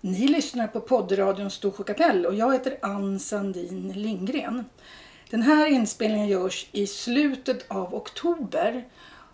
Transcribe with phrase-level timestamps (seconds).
[0.00, 4.64] Ni lyssnar på poddradion Storsjö kapell och jag heter Ann Sandin Lindgren.
[5.30, 8.88] Den här inspelningen görs i slutet av oktober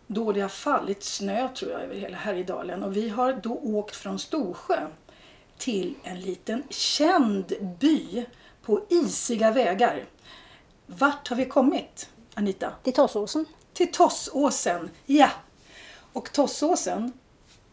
[0.06, 3.96] då det har fallit snö tror jag över hela Härjedalen och vi har då åkt
[3.96, 4.86] från Storsjö
[5.58, 8.26] till en liten känd by
[8.62, 10.04] på isiga vägar.
[10.86, 12.72] Vart har vi kommit, Anita?
[12.82, 13.46] Till Tossåsen.
[13.72, 15.30] Till Tossåsen, ja.
[16.12, 17.12] Och Tossåsen,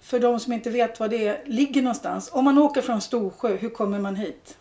[0.02, 2.30] för de som inte vet var det är, ligger någonstans.
[2.34, 4.58] Om man åker från Storsjö, hur kommer man hit?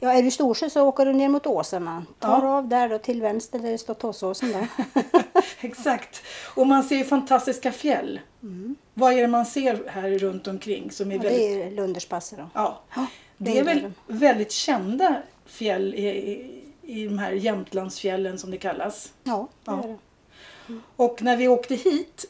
[0.00, 2.04] Ja, är du i Storsjö så åker du ner mot Åsarna.
[2.18, 2.56] Tar Ja.
[2.58, 5.00] av där då till vänster där det står Tossåsen då.
[5.60, 6.22] Exakt.
[6.54, 8.20] Och man ser fantastiska fjäll.
[8.94, 11.40] Vad är det man ser här runt omkring som är Ja, väldigt...
[11.40, 12.44] det är Lunderspasset då.
[12.54, 12.80] Ja.
[12.96, 13.94] Ja, Det är väl Lundaren.
[14.06, 15.16] väldigt kända
[15.46, 19.12] fjäll i, i, i de här Jämtlandsfjällen som det kallas.
[19.24, 19.82] Ja, det Ja.
[19.84, 19.98] är det.
[20.96, 22.24] Och när vi åkte hit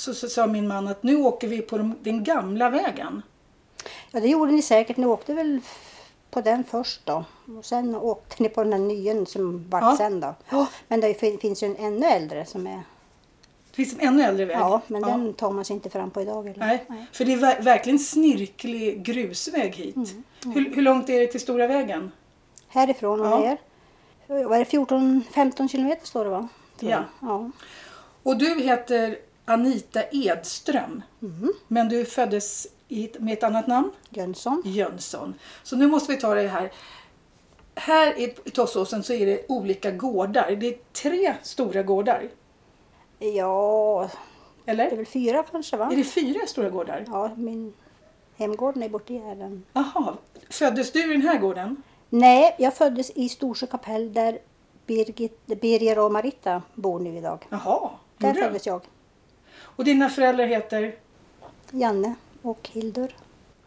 [0.00, 3.22] så, så sa min man att nu åker vi på de, den gamla vägen.
[4.10, 4.96] Ja, det gjorde ni säkert.
[4.96, 5.60] Ni åkte väl
[6.30, 7.24] på den först då.
[7.58, 9.96] Och sen åkte ni på den här nya som vart Ja.
[9.96, 10.34] sen då.
[10.50, 12.82] Ja, men det fin- finns ju en ännu äldre som är...
[13.70, 14.56] Det finns en ännu äldre väg.
[14.56, 16.46] Ja, men den tar man sig inte fram på idag.
[16.46, 16.58] Eller?
[16.58, 19.96] Nej, för det är ver- verkligen snirklig grusväg hit.
[19.96, 22.12] Mm, Hur, hur långt är det till stora vägen?
[22.68, 23.38] Härifrån och Ja.
[23.38, 23.58] ner.
[24.26, 24.64] Vad är det?
[24.64, 26.48] 14-15 kilometer står det va?
[26.78, 27.04] Tror Ja.
[27.20, 27.30] jag.
[27.30, 27.50] ja.
[28.22, 31.02] Och du heter Anita Edström.
[31.22, 31.52] Mm.
[31.68, 34.62] Men du föddes i, med ett annat namn, Jönsson.
[34.64, 35.34] Jönsson.
[35.62, 36.72] Så nu måste vi ta det här.
[37.74, 40.56] Här i Tossåsen så är det olika gårdar.
[40.60, 42.28] Det är tre stora gårdar.
[43.18, 44.10] Ja,
[44.64, 44.96] det är Eller?
[44.96, 45.88] väl fyra kanske va?
[45.92, 47.04] Är det fyra stora gårdar?
[47.06, 47.72] Ja, min
[48.36, 49.64] hemgården är borta i den.
[49.72, 50.16] Jaha.
[50.50, 51.82] Föddes du i den här gården?
[52.08, 54.38] Nej, jag föddes i Storsjö kapell där
[54.86, 57.46] Birgit, Birger och Marita bor nu idag.
[57.50, 57.90] Jaha.
[58.18, 58.82] Där föddes jag.
[59.80, 60.94] Och dina föräldrar heter
[61.70, 63.16] Janne och Hildur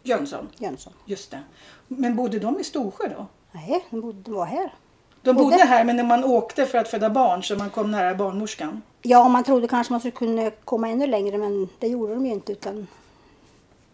[0.02, 0.48] Jönsson?
[0.58, 0.92] Jönsson.
[1.04, 1.40] Just det.
[1.88, 3.26] Men bodde de i Storsjö då?
[3.52, 4.74] Nej, de bodde, de var här.
[5.22, 5.64] De bodde Bodde.
[5.64, 8.82] här men när man åkte för att föda barn så man kom nära barnmorskan.
[9.02, 12.32] Ja, man trodde kanske man skulle kunna komma ännu längre men det gjorde de ju
[12.32, 12.86] inte utan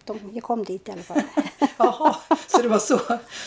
[0.05, 1.23] de, jag kom dit i alla fall.
[1.77, 2.17] Jaha,
[2.47, 3.01] så det var så.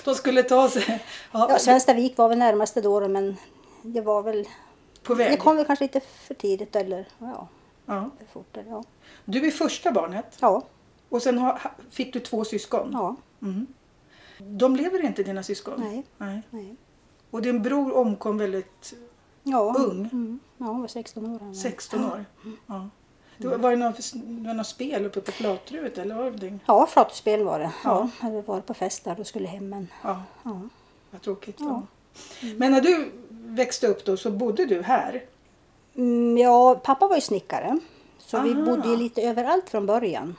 [0.06, 3.38] De skulle ta sig ja, Ja, Svenstavik var väl närmaste då då, men
[3.82, 4.48] det var väl...
[5.04, 5.32] på väg.
[5.32, 7.48] Det kom väl kanske lite för tidigt eller ja,
[7.86, 8.10] Ja.
[8.20, 8.58] för fort.
[8.58, 8.84] Eller, ja.
[9.26, 10.64] Du är första barnet Ja,
[11.10, 12.90] och sen har, ha- fick du två syskon.
[12.94, 13.68] ja, Mm.
[14.38, 15.74] De lever inte dina syskon?
[15.78, 16.04] Nej.
[16.18, 16.42] Nej.
[16.50, 16.76] nej.
[17.32, 18.94] Och din bror omkom väldigt
[19.44, 20.10] Ja, Ung?
[20.12, 21.40] Mm, ja, hon var 16 år.
[21.40, 21.54] han var.
[21.56, 22.26] 16 år.
[22.68, 22.90] Ja.
[23.38, 23.78] Det var, var det
[24.48, 26.60] var något spel uppe på Flatruet eller vad var det?
[26.66, 27.72] Ja, flatuspel var det.
[27.84, 28.10] Ja.
[28.20, 28.28] Ja.
[28.28, 30.62] Hade varit på fest där och skulle hem men Ja, ja.
[31.12, 31.56] vad tråkigt.
[31.60, 31.82] Ja.
[32.42, 32.48] Ja.
[32.58, 35.24] Men när du växte upp då så bodde du här?
[35.96, 37.80] Mm, ja, pappa var ju snickare.
[38.18, 38.66] Så vi Aha.
[38.66, 40.36] bodde ju lite överallt från början.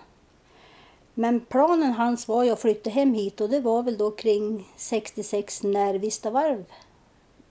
[1.14, 4.68] Men planen hans var ju att flytta hem hit och det var väl då kring
[4.76, 6.64] 66 när Vistavarv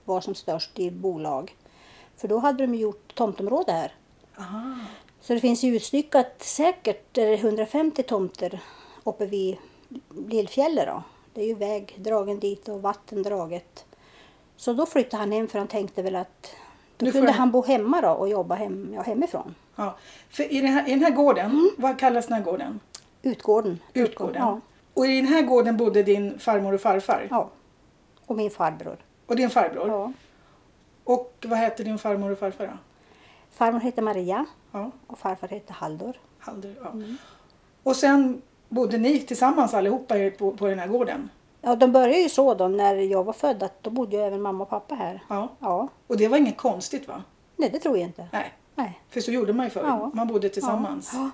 [0.04, 1.56] var som störst i bolag.
[2.16, 3.94] För då hade de gjort tomtområde här.
[4.38, 4.74] Aha.
[5.20, 8.60] Så det finns ju utstyckat säkert eh, 150 tomter
[9.04, 9.56] uppe vid
[10.28, 11.02] Lillfjället då.
[11.34, 13.84] Det är ju väg dragen dit och vatten draget.
[14.56, 16.54] Så då flyttade han hem för han tänkte väl att
[16.96, 19.54] då Nu kunde jag- han bo hemma då och jobba hem, ja, hemifrån.
[19.76, 19.96] Ja.
[20.30, 22.80] För i den här, i den här gården, vad kallas den här gården?
[23.22, 23.78] Utgården.
[23.94, 24.42] Utgården.
[24.42, 24.60] Ja,
[24.94, 27.26] Och i den här gården bodde din farmor och farfar?
[27.30, 27.50] ja.
[28.26, 28.96] Och min farbror.
[29.26, 29.88] Och din farbror?
[29.88, 30.12] Ja.
[31.04, 32.72] Och vad heter din farmor och farfar då?
[33.50, 36.16] Farmor hette Maria Ja, och farfar hette Halldor.
[36.38, 36.90] Halder, ja.
[36.90, 37.16] Mm.
[37.82, 41.30] Och sen bodde ni tillsammans allihopa på, på den här gården?
[41.64, 44.42] Ja, de började ju så då när jag var född att då bodde ju även
[44.42, 45.22] mamma och pappa här.
[45.28, 45.48] Ja.
[45.60, 47.22] Ja, Och det var inget konstigt va?
[47.56, 48.28] nej det tror jag inte.
[48.32, 49.00] Nej, Nej.
[49.10, 49.82] för så gjorde man ju förr.
[49.84, 50.10] Ja.
[50.14, 51.10] Man bodde tillsammans.
[51.14, 51.30] Ja.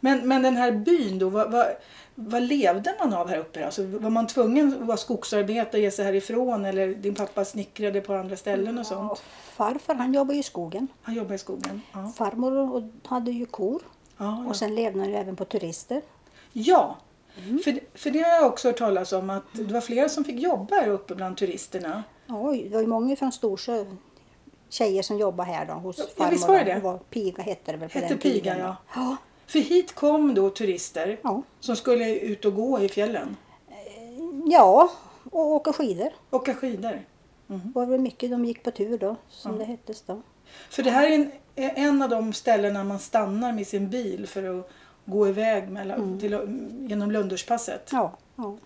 [0.00, 1.66] Men, men den här byn då, vad, vad,
[2.14, 3.64] vad levde man av här uppe?
[3.64, 6.64] Alltså, var man tvungen att vara skogsarbetare och ge sig härifrån?
[6.64, 9.10] Eller din pappa snickrade på andra ställen och sånt?
[9.10, 9.16] Ja,
[9.52, 10.88] farfar han jobbade ju i skogen.
[11.02, 11.80] Han jobbade i skogen?
[11.92, 12.12] Ja.
[12.16, 13.82] Farmor hade ju kor.
[14.16, 14.48] Ja, ja.
[14.48, 16.02] Och sen levde han ju även på turister.
[16.52, 16.96] ja.
[17.46, 17.58] Mm.
[17.58, 20.40] För, för det har jag också hört talas om att det var flera som fick
[20.40, 22.02] jobba här uppe bland turisterna.
[22.28, 23.84] Oj, det var ju många från Storsjö
[24.68, 26.30] tjejer som jobbade här då hos Ja, farmor.
[26.30, 26.80] visst var det det?
[26.80, 28.58] var Piga hette det väl på Hette den Piga, tiden.
[28.58, 28.76] ja.
[28.94, 29.16] ja.
[29.46, 31.42] För hit kom då turister Ja.
[31.60, 33.36] som skulle ut och gå i fjällen.
[34.46, 34.90] Ja,
[35.30, 36.08] och åka skidor.
[36.30, 37.02] Åka skidor.
[37.46, 39.58] Det var väl mycket de gick på tur då, som Ja.
[39.58, 40.22] det hette då.
[40.70, 44.58] För det här är en, en av de ställena man stannar med sin bil för
[44.60, 44.70] att
[45.10, 46.20] gå iväg mellan, Mm.
[46.20, 46.38] till,
[46.88, 47.88] genom Lunderspasset.
[47.92, 48.56] Ja, ja.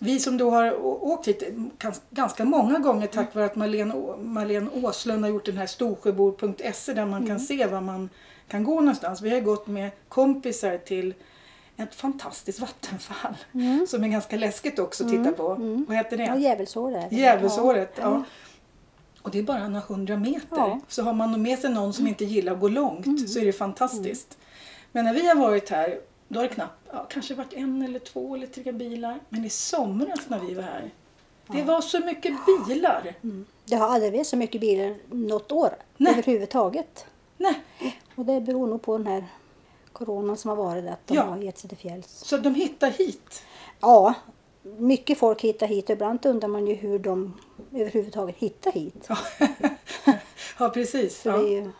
[0.00, 1.42] Vi som då har åkt hit
[1.78, 6.92] gans- ganska många gånger tack vare att Marlene, Marlene Åslund har gjort den här storsjöbor.se
[6.92, 8.08] där man kan se var man
[8.48, 9.20] kan gå någonstans.
[9.22, 11.14] Vi har gått med kompisar till
[11.76, 13.86] ett fantastiskt vattenfall Mm.
[13.86, 15.48] som är ganska läskigt också att titta på.
[15.88, 16.40] Vad heter Ja, det?
[16.40, 17.16] djävulsår är det.
[17.16, 17.92] Djävulsåret.
[17.96, 18.02] Ja.
[18.02, 18.22] Ja.
[19.22, 20.46] Och det är bara några hundra meter.
[20.50, 20.80] Ja.
[20.88, 23.52] Så har man med sig någon som inte gillar att gå långt så är det
[23.52, 24.38] fantastiskt.
[24.92, 27.98] Men när vi har varit här, då har det knappt, ja, kanske varit en eller
[27.98, 29.20] två eller tre bilar.
[29.28, 30.90] Men i somras när vi var här,
[31.46, 32.34] det var så mycket
[32.68, 33.14] bilar.
[33.22, 33.46] Mm.
[33.64, 36.12] Det har aldrig varit så mycket bilar något år Nej.
[36.12, 37.06] överhuvudtaget.
[37.36, 37.54] Nej,
[38.14, 39.24] Och det beror nog på den här
[39.92, 41.22] coronan som har varit, att de Ja.
[41.22, 42.18] har gett sig till fjälls.
[42.18, 43.42] så de hittar hit.
[43.80, 44.14] Ja,
[44.62, 47.34] mycket folk hittar hit ibland undrar man ju hur de
[47.74, 49.08] överhuvudtaget hittar hit.
[50.58, 51.20] Ja, precis.
[51.20, 51.36] För Ja.
[51.36, 51.70] det är ju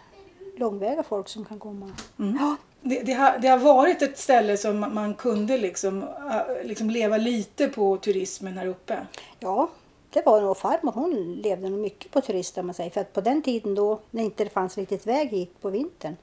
[0.58, 1.90] långväga folk som kan komma.
[2.16, 6.90] Ja, Det, det, har, det har varit ett ställe som man kunde liksom, äh, liksom
[6.90, 9.06] leva lite på turismen här uppe.
[9.40, 9.68] ja,
[10.10, 10.92] det var nog farmor.
[10.92, 12.90] Hon levde nog mycket på turister man säger.
[12.90, 16.16] För att på den tiden då, när inte det fanns riktigt väg hit på vintern.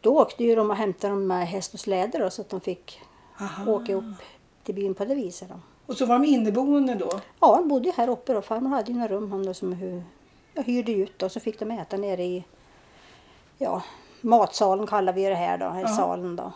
[0.00, 2.60] Då åkte ju de och hämtade dem med häst och släde då, så att de
[2.60, 3.00] fick
[3.40, 3.72] Aha.
[3.72, 4.04] åka upp
[4.64, 5.48] till byn på det viset.
[5.48, 5.54] Då.
[5.86, 7.10] Och så var de inneboende då.
[7.40, 8.42] Ja, han bodde ju här uppe då.
[8.42, 10.02] Farmor hade ju några rum han då som hu-
[10.54, 12.44] jag hyrde ut och så fick de äta nere i
[13.58, 13.82] ja,
[14.20, 15.88] matsalen kallar vi det här då, eller Ja.
[15.88, 16.52] salen då.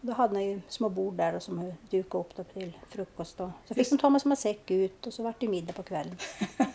[0.00, 3.52] Då hade han ju små bord där och som dukade upp då till frukost då.
[3.68, 6.16] Så fick de ta med sig säck ut och så vart det middag på kvällen.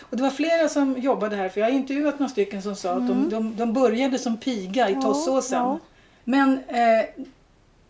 [0.00, 2.90] Och det var flera som jobbade här, för jag har intervjuat några stycken som sa
[2.92, 5.58] att de, de, de började som piga i Ja, Tossåsen.
[5.58, 5.78] ja.
[6.24, 7.24] Men eh,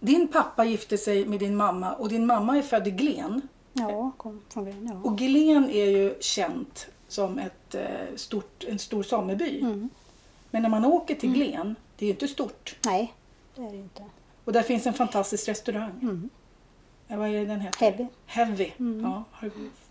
[0.00, 3.40] din pappa gifte sig med din mamma och din mamma är född i Glen.
[3.72, 5.10] Ja, kom från Gren, ja.
[5.10, 7.82] Och Glen är ju känt som ett, eh,
[8.16, 9.60] stort, en stor sameby.
[9.60, 9.88] Mm.
[10.50, 12.76] Men när man åker till Glen, det är ju inte stort.
[12.84, 13.14] Nej,
[13.56, 14.02] det är det inte.
[14.44, 15.90] Och där finns en fantastisk restaurang.
[16.02, 16.30] Mm.
[17.06, 17.80] Ja, vad är den heter?
[17.80, 18.06] Heavy.
[18.26, 18.70] Heavy.
[18.78, 19.00] Mm.
[19.04, 19.24] Ja,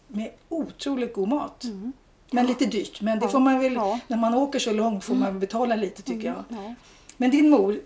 [0.07, 1.63] med otroligt god mat.
[1.63, 1.93] Mm.
[2.31, 3.01] Men lite dyrt.
[3.01, 3.29] Men det Ja.
[3.29, 3.87] får man väl, Ja.
[3.87, 3.99] Mm.
[4.07, 6.43] när man åker så långt får man betala lite tycker jag.
[6.49, 6.73] Ja.
[7.17, 7.79] Men din mor,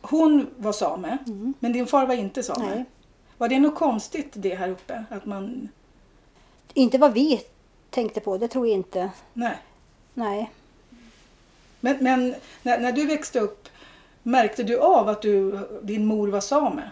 [0.00, 1.18] hon var same.
[1.26, 1.54] Mm.
[1.60, 2.66] Men din far var inte same.
[2.66, 2.84] Nej.
[3.38, 5.04] Var det något konstigt det här uppe?
[5.10, 5.68] Att man,
[6.74, 7.40] Inte vad vi
[7.90, 9.10] tänkte på, det tror jag inte.
[9.32, 9.56] nej.
[10.14, 10.50] Nej.
[11.80, 13.68] Men, men när, när du växte upp,
[14.22, 16.90] märkte du av att du, din mor var same?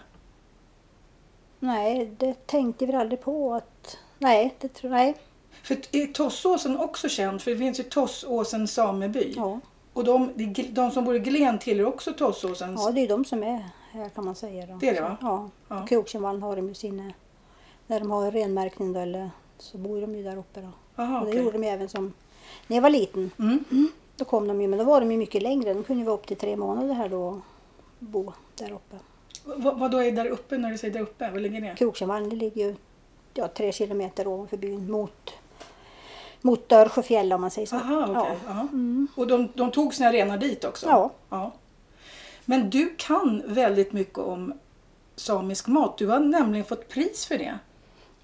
[1.59, 3.97] Nej, det tänkte vi aldrig på att...
[4.17, 5.15] Nej, det tror nej.
[5.63, 7.41] För är Tossåsen också känd?
[7.41, 9.33] För det finns ju Tossåsen sameby.
[9.35, 9.59] Ja.
[9.93, 10.31] Och de,
[10.71, 12.81] de, som bor i Glen tillhör också Tossåsens.
[12.85, 14.65] Ja, det är de som är här kan man säga.
[14.65, 14.77] Då.
[14.81, 15.17] Det är det, va?
[15.21, 15.49] Ja.
[15.67, 15.85] Ja.
[15.85, 17.13] Krokkenvallen har de ju sina...
[17.87, 21.01] När de har renmärkning då, eller så bor de ju där uppe då.
[21.03, 21.43] Aha, och det okej.
[21.43, 22.13] gjorde de även som...
[22.67, 23.91] När jag var liten, Mm.
[24.19, 25.73] Då kom de ju, men då var de ju mycket längre.
[25.73, 27.37] De kunde ju vara upp till tre månader här då och
[27.99, 28.95] bo där uppe.
[29.43, 31.29] Vad, vad då är där uppe när du säger där uppe?
[31.31, 31.75] Vad ligger det?
[31.77, 32.75] Krokkenvallen det ligger ju
[33.33, 35.33] ja, tre kilometer ovanför byn mot,
[36.41, 37.75] mot Dörsjöfjäll om man säger så.
[37.75, 38.37] Aha, okej.
[38.47, 38.59] ja.
[38.59, 39.07] Mm.
[39.15, 40.87] Och de, de tog sina renar dit också?
[40.87, 41.11] Ja.
[41.29, 41.51] ja.
[42.45, 44.53] Men du kan väldigt mycket om
[45.15, 45.97] samisk mat.
[45.97, 47.59] Du har nämligen fått pris för det.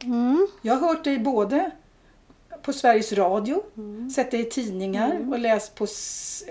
[0.03, 0.47] Mm.
[0.61, 1.71] Jag har hört dig både
[2.65, 3.63] på Sveriges Radio,
[4.15, 5.87] sett dig i tidningar och läst på,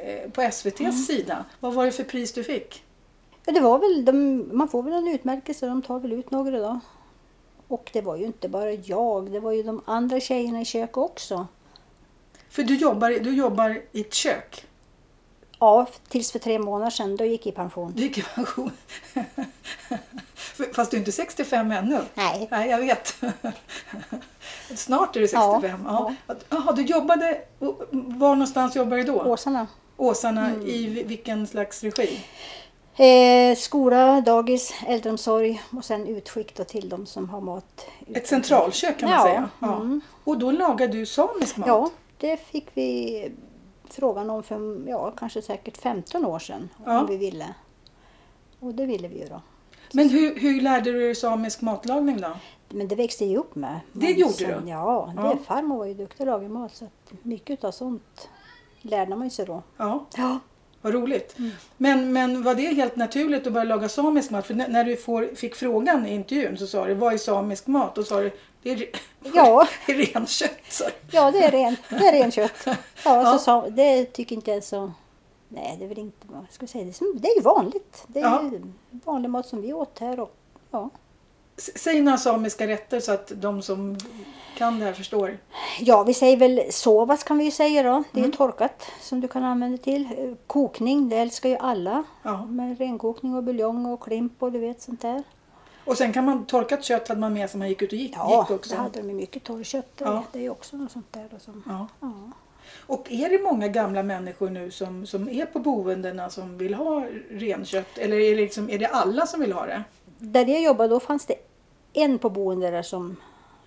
[0.02, 1.44] eh, på SVTs sida.
[1.60, 2.84] Vad var det för pris du fick?
[3.44, 6.58] Ja, det var väl, de, man får väl en utmärkelse, de tar väl ut några
[6.58, 6.80] då.
[7.68, 10.96] Och det var ju inte bara jag, det var ju de andra tjejerna i köket
[10.96, 11.46] också.
[12.48, 14.66] För du jobbar, du jobbar i ett kök.
[15.58, 17.92] Ja, tills för tre månader sedan, då gick jag i pension.
[17.96, 18.70] Du gick i pension.
[20.74, 22.00] Fast du är inte 65 ännu.
[22.14, 22.48] Nej.
[22.50, 23.14] Nej, jag vet.
[24.76, 25.84] Snart är du Ja, 65.
[25.86, 26.14] Ja.
[26.50, 27.40] Jaha, du jobbade...
[27.90, 29.20] Var någonstans jobbade du då?
[29.22, 29.66] Åsarna.
[29.96, 30.66] Åsarna, Mm.
[30.66, 32.20] i vi- vilken slags regi?
[32.96, 37.86] Eh, skola, dagis, äldreomsorg och sen utskick då till de som har mat.
[38.14, 39.48] Ett centralkök kan man Ja, säga.
[39.58, 39.74] Ja.
[39.76, 40.00] mm.
[40.24, 41.66] Och då lagar du samisk mat?
[41.68, 43.32] Ja, det fick vi
[43.90, 46.68] frågan om för ja, kanske säkert 15 år sedan.
[46.86, 47.00] Ja.
[47.00, 47.54] Om vi ville.
[48.60, 49.42] Och det ville vi ju då.
[49.94, 52.30] Men hur, hur lärde du dig samisk matlagning då?
[52.68, 53.80] Men det växte jag upp med.
[53.92, 54.70] Det Men gjorde sen, du?
[54.70, 55.38] Ja, det, Ja.
[55.46, 56.74] farmor var ju duktig att laga mat.
[56.74, 56.86] Så
[57.22, 58.28] mycket av sånt
[58.82, 59.62] lärde man sig då.
[59.76, 60.38] Ja, Ja.
[60.80, 61.38] vad roligt.
[61.38, 61.50] Mm.
[61.76, 64.46] Men, men var det helt naturligt att börja laga samisk mat?
[64.46, 67.98] För när, du får, fick frågan i intervjun så sa du, vad är samisk mat?
[67.98, 68.30] Och sa du,
[68.62, 68.86] det är,
[69.34, 69.66] Ja.
[69.86, 70.82] det är renkött.
[71.10, 72.52] ja, det är ren, det är renkött.
[72.66, 72.74] Ja,
[73.04, 73.38] Ja.
[73.38, 74.92] Så det tycker inte jag är så...
[75.54, 76.26] Nej, det är väl inte...
[76.26, 76.84] Vad ska jag säga?
[76.84, 78.04] Det är, som, det är ju vanligt.
[78.06, 78.42] Det är Ja.
[78.42, 78.62] ju
[79.04, 80.20] vanlig mat som vi åt här.
[80.20, 80.34] Och,
[80.70, 80.90] ja.
[81.56, 83.96] Säg några samiska rätter så att de som
[84.56, 85.38] kan det här förstår.
[85.80, 88.02] Ja, vi säger väl sovas kan vi ju säga då.
[88.12, 88.36] Det är Mm.
[88.36, 90.36] torkat som du kan använda till.
[90.46, 92.04] Kokning, det älskar ju alla.
[92.22, 92.46] Ja.
[92.46, 95.22] Med renkokning och buljong och klimp och du vet sånt där.
[95.84, 97.98] Och sen kan man, torkat kött hade man med sig när man gick ut och
[97.98, 98.74] gick, Ja, gick också.
[98.74, 99.90] det hade de mycket torrkött.
[99.98, 100.06] Ja.
[100.06, 100.22] Ja.
[100.32, 101.28] Det är ju också något sånt där.
[101.30, 101.86] Då som, Ja.
[102.00, 102.12] ja.
[102.86, 107.06] Och är det många gamla människor nu som, som är på boendena som vill ha
[107.30, 107.98] renkött?
[107.98, 109.84] Eller är det, liksom, är det alla som vill ha det?
[110.18, 111.34] där jag jobbade då fanns det
[111.92, 113.16] en på boende där som,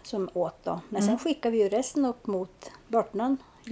[0.04, 0.80] som åt då.
[0.90, 1.08] Men Mm.
[1.18, 3.38] sen skickade vi ju resten upp mot Börtnan,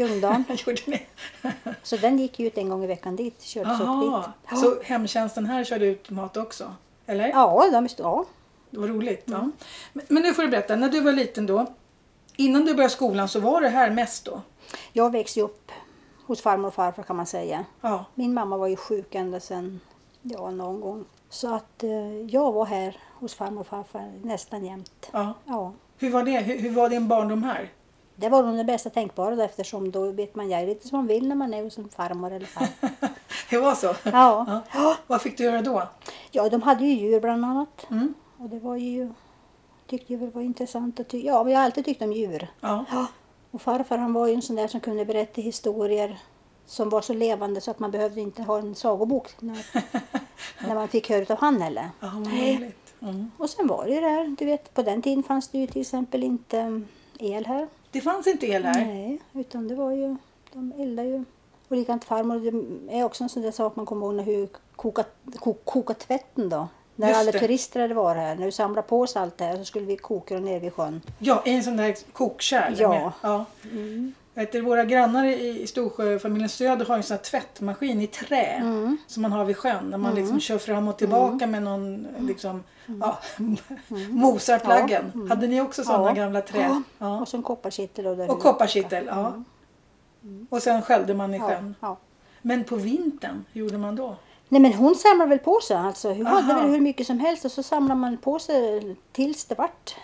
[0.88, 1.06] ni?
[1.84, 4.36] Så den gick ut en gång i veckan dit, kördes upp Jaha, dit.
[4.52, 4.56] Ja.
[4.58, 6.74] så hemtjänsten här körde ut mat också?
[7.06, 7.28] Eller?
[7.28, 8.26] Ja, de, ja,
[8.70, 9.28] Det var roligt.
[9.28, 9.40] Mm.
[9.40, 9.66] Ja.
[9.94, 11.66] Men, men nu får du berätta, när du var liten då,
[12.38, 14.42] innan du började skolan så var det här mest då?
[14.94, 15.72] jag växte upp
[16.26, 17.66] hos farmor och farfar kan man säga.
[17.82, 18.06] Ja.
[18.16, 19.80] Min mamma var ju sjuk ända sedan,
[20.22, 21.06] ja någon gång.
[21.30, 25.10] Så att eh, jag var här hos farmor och farfar nästan jämt.
[25.12, 25.34] ja.
[25.46, 25.74] Ja.
[25.98, 26.38] Hur var det?
[26.38, 27.72] Hur, hur var din barndom här?
[28.16, 31.28] Det var nog det bästa tänkbara eftersom då vet man ju lite som man vill
[31.28, 32.90] när man är hos en farmor eller farfar.
[33.50, 33.96] Det var så?
[34.04, 34.62] Ja.
[34.74, 34.96] Ja.
[35.08, 35.84] Vad fick du göra då?
[36.32, 37.86] ja, de hade ju djur bland annat.
[37.92, 38.14] Mm.
[38.38, 39.10] Och det var ju,
[39.88, 42.48] tyckte väl var intressant att ty- Ja, men jag har alltid tyckt om djur.
[42.62, 42.86] Ja.
[42.92, 43.08] Ja.
[43.52, 46.20] Och farfar han var ju en sån där som kunde berätta historier
[46.66, 49.66] som var så levande så att man behövde inte ha en sagobok när,
[50.68, 51.90] när man fick höra av han heller.
[52.00, 52.12] Ja.
[53.02, 53.32] Mm.
[53.38, 55.68] Och sen var det ju det här, du vet på den tiden fanns det ju
[55.68, 56.88] till exempel inte mm,
[57.20, 57.68] el här.
[57.92, 58.86] Det fanns inte el här?
[58.86, 60.16] Nej, utan det var ju,
[60.54, 61.24] de eldade ju.
[61.68, 62.40] Och likadant farmor,
[62.88, 65.04] det är också en sån där sak man kommer ihåg när hur koka,
[65.40, 66.68] ko, koka tvätten då.
[66.96, 67.40] När Just alla det.
[67.40, 69.98] turister hade varit här, när vi samlade på oss allt det här så skulle vi
[69.98, 71.02] koka dem nere vid sjön.
[71.20, 72.74] Ja, i en sån där kokkärl?
[72.78, 72.90] Ja.
[72.90, 73.12] Med.
[73.22, 73.46] ja.
[74.34, 78.46] Vet du, våra grannar i i Storsjö, familjen Söder, har en sån tvättmaskin i trä
[78.46, 78.98] Mm.
[79.08, 79.92] som man har vid sjön.
[79.92, 82.64] Där man liksom kör fram och tillbaka med någon liksom,
[83.02, 83.18] ja,
[84.10, 85.28] Mozartplaggen.
[85.30, 86.18] Hade ni också sådana Mm.
[86.18, 86.24] Ja.
[86.24, 86.62] gamla trä?
[86.62, 86.82] Ja.
[86.98, 87.20] Ja.
[87.22, 88.08] Och så en kopparkittel.
[88.08, 89.34] Och vi- kopparkittel, ja.
[90.50, 91.76] Och sen skällde man i Ja, sjön.
[91.80, 91.98] ja.
[92.42, 94.16] Men på vintern, hur gjorde man då?
[94.50, 96.10] Nej men hon samlade väl på sig alltså.
[96.14, 96.62] Hon hade Aha.
[96.62, 99.96] väl hur mycket som helst och så samlade man på sig tills det vart.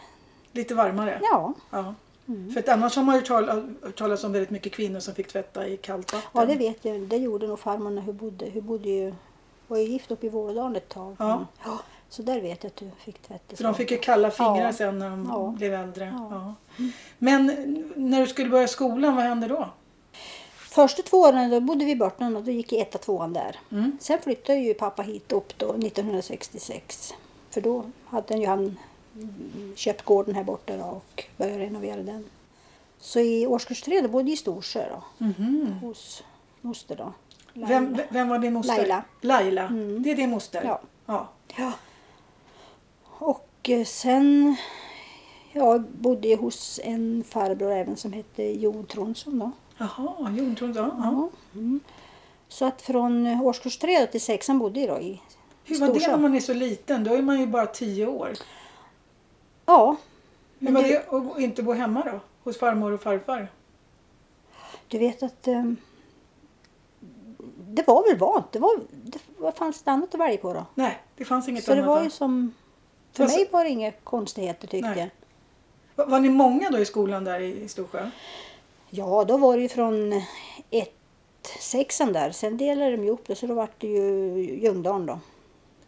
[0.51, 1.19] Lite varmare?
[1.31, 1.93] Ja, Ja.
[2.27, 2.51] Mm.
[2.53, 3.50] För att annars har man ju tal-
[3.83, 6.29] hört talas om väldigt mycket kvinnor som fick tvätta i kallt vatten.
[6.33, 7.00] ja det vet jag.
[7.01, 8.50] Det gjorde nog farmor när hon bodde.
[8.53, 9.13] Hon bodde ju,
[9.67, 11.15] var ju gift uppe i Vålådalen ett tag.
[11.19, 11.33] Ja.
[11.33, 11.45] Mm.
[11.65, 11.79] ja.
[12.10, 13.41] Så där vet jag att du fick tvätt.
[13.57, 14.74] För de fick ju kalla fingrar Ja.
[14.74, 15.53] sen när de Ja.
[15.57, 16.13] blev äldre.
[16.17, 16.55] Ja.
[16.77, 16.83] Ja.
[17.17, 17.45] Men
[17.95, 19.69] när du skulle börja skolan, vad hände då?
[20.71, 23.59] Första två åren då bodde vi i Börtnan och då gick jag etta tvåan där.
[23.71, 23.97] Mm.
[24.01, 27.13] Sen flyttade ju pappa hit upp då 1966.
[27.49, 28.77] För då hade ju han
[29.15, 32.25] mm, köpt gården här borta då och börjat renovera den.
[32.99, 35.73] Så i årskurs tre då bodde jag i Storsjö då, Mhm.
[35.81, 36.23] hos
[36.61, 37.13] moster då.
[37.53, 38.77] Vem, vem var din moster?
[38.77, 39.03] Laila.
[39.21, 39.61] Laila.
[39.67, 40.03] Mm.
[40.03, 40.63] Det är din moster?
[40.65, 40.81] Ja.
[41.05, 41.27] ja.
[41.57, 41.71] Ja.
[43.03, 44.55] Och eh, sen
[45.51, 49.51] ja, bodde jag hos en farbror även som hette Jon Tronsson då.
[49.81, 50.73] Jaha, jordtron.
[50.75, 50.91] Ja.
[50.97, 51.29] Ja.
[51.53, 51.79] Mm.
[52.47, 55.21] Så att från eh, årskurs tre då till sexan bodde jag då i
[55.63, 56.11] Hur var det Storsjö.
[56.11, 57.03] när man är så liten?
[57.03, 58.33] Då är man ju bara tio år.
[59.65, 59.95] Ja.
[60.59, 62.19] Hur Men var du, det att inte bo hemma då?
[62.43, 63.47] Hos farmor och farfar?
[64.88, 65.63] du vet att eh,
[67.57, 68.51] det var väl vant.
[68.51, 70.65] Det var, det, vad fanns det annat att välja på då?
[70.75, 71.88] Nej, det fanns inget Så det annat.
[71.88, 72.03] var va?
[72.03, 72.53] ju som...
[73.13, 75.09] För Fast- mig var det inga konstigheter tyckte jag.
[75.95, 78.09] Var, var ni många då i skolan där i i Storsjö?
[78.93, 80.13] Ja, då var det ju från
[80.69, 80.93] ett,
[81.60, 82.31] sexan där.
[82.31, 85.19] Sen delade de upp det så då var det ju Ljungdahl då.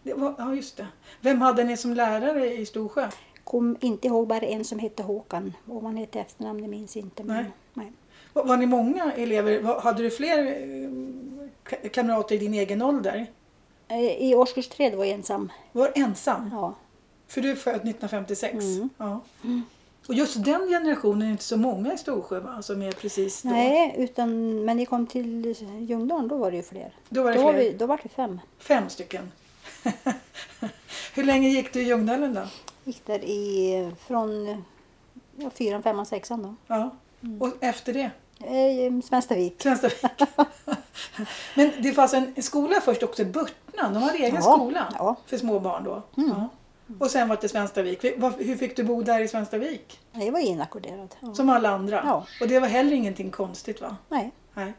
[0.03, 0.87] Det var, ja, just det.
[1.21, 3.09] Vem hade ni som lärare i Storsjö?
[3.43, 5.53] Kom inte ihåg bara en som hette Håkan.
[5.67, 7.23] Och man hette efternamn, det minns inte.
[7.23, 7.51] Men, Nej.
[7.73, 7.91] nej.
[8.33, 9.61] Var, var ni många elever?
[9.61, 10.89] Var, hade du fler eh,
[11.65, 13.25] ka- kamrater i din egen ålder?
[13.87, 15.51] Eh, I årskurs tre var jag ensam.
[15.71, 16.49] Var ensam?
[16.53, 16.73] Ja.
[17.27, 18.53] För du är född 1956?
[18.53, 18.89] Mm.
[18.97, 19.19] Ja.
[20.07, 22.61] Och just den generationen är inte så många i Storsjö va?
[22.61, 23.49] Som är precis då.
[23.49, 26.93] Nej, utan, men ni kom till Ljungdahl, då var det ju fler.
[27.09, 27.61] Då var det Då var, fler.
[27.63, 28.39] vi, då var det fem.
[28.59, 29.31] Fem stycken.
[31.15, 32.41] Hur länge gick du i Ljungdalen då?
[32.83, 34.63] Gick där i, från
[35.37, 36.55] ja, fyran, femman, sexan då.
[36.67, 36.89] Ja.
[37.23, 37.41] Mm.
[37.41, 38.11] Och efter det?
[38.39, 39.61] Eh, Svenstavik.
[39.61, 40.03] Svenstavik.
[41.55, 43.93] Men det fanns en skola först också i Börtnan.
[43.93, 45.03] De hade egen Ja, skola ja.
[45.09, 45.15] Mm.
[45.25, 46.01] för små barn då.
[46.15, 46.49] Ja.
[46.99, 48.03] Och sen var det Svenstavik.
[48.37, 49.99] Hur fick du bo där i Svenstavik?
[50.11, 51.15] Jag var inackorderad.
[51.19, 51.33] Ja.
[51.33, 52.01] Som alla andra?
[52.05, 52.25] Ja.
[52.41, 53.97] Och det var heller ingenting konstigt va?
[54.09, 54.73] Nej, Nej.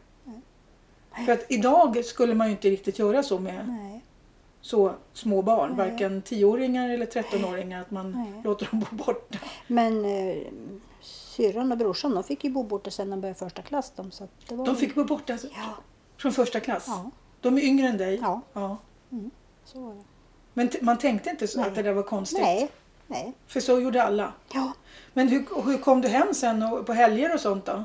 [1.25, 4.03] För att idag skulle man ju inte riktigt göra så med nej.
[4.61, 5.73] så små barn.
[5.77, 5.89] Nej.
[5.91, 7.81] Varken 10-åringar eller 13-åringar.
[7.81, 8.41] Att man Nej.
[8.43, 9.37] låter dem bo borta.
[9.67, 10.37] Men eh,
[11.01, 13.93] syrran och brorsan de fick ju bo borta sen de började första klass.
[13.95, 15.75] De, så det var De fick bo borta alltså, Ja,
[16.17, 16.85] från första klass.
[16.87, 18.19] ja, De är yngre än dig.
[18.21, 18.77] ja, Ja.
[19.65, 20.03] så var det.
[20.57, 21.69] Men man tänkte inte så Nej.
[21.69, 22.41] att det där var konstigt.
[22.41, 22.69] Nej,
[23.07, 23.33] nej.
[23.47, 24.33] För så gjorde alla.
[24.53, 24.71] Ja,
[25.13, 27.83] Men hur, hur kom du hem sen och på helger och sånt då?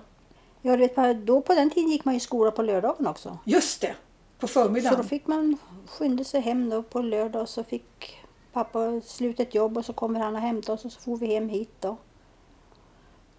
[0.62, 3.38] jag vet, bara, då på den tiden gick man i skola på lördagen också.
[3.44, 3.94] Just det!
[4.38, 5.08] På Så då förmiddagen.
[5.08, 8.18] fick man skynda sig hem då på lördag och så fick
[8.52, 11.26] pappa sluta ett jobb och så kommer han och hämtar oss och så får vi
[11.34, 11.96] hem hit då.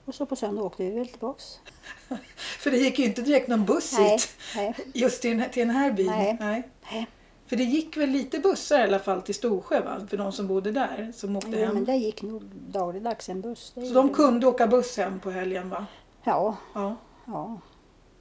[0.05, 1.59] Och så på söndag åkte vi väl tillbaks.
[2.59, 4.29] För det gick ju inte direkt någon buss Nej, hit.
[4.55, 6.07] nej, Just till den här, till den här byn.
[6.07, 6.37] Nej.
[6.39, 7.07] Nej.
[7.51, 10.07] För det gick väl lite bussar i alla fall till Storsjö va?
[10.09, 11.73] För de som bodde där som åkte Jo, hem.
[11.73, 13.73] men det gick nog dagligdags en buss.
[13.75, 15.85] Så de kunde åka buss hem på helgen va?
[16.23, 16.95] Ja, Ja.
[17.25, 17.59] ja.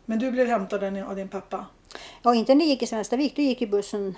[0.05, 1.67] Men du blev hämtad av din pappa?
[2.23, 3.37] Ja, inte när jag gick i Svenstavik.
[3.37, 4.15] Då gick ju bussen.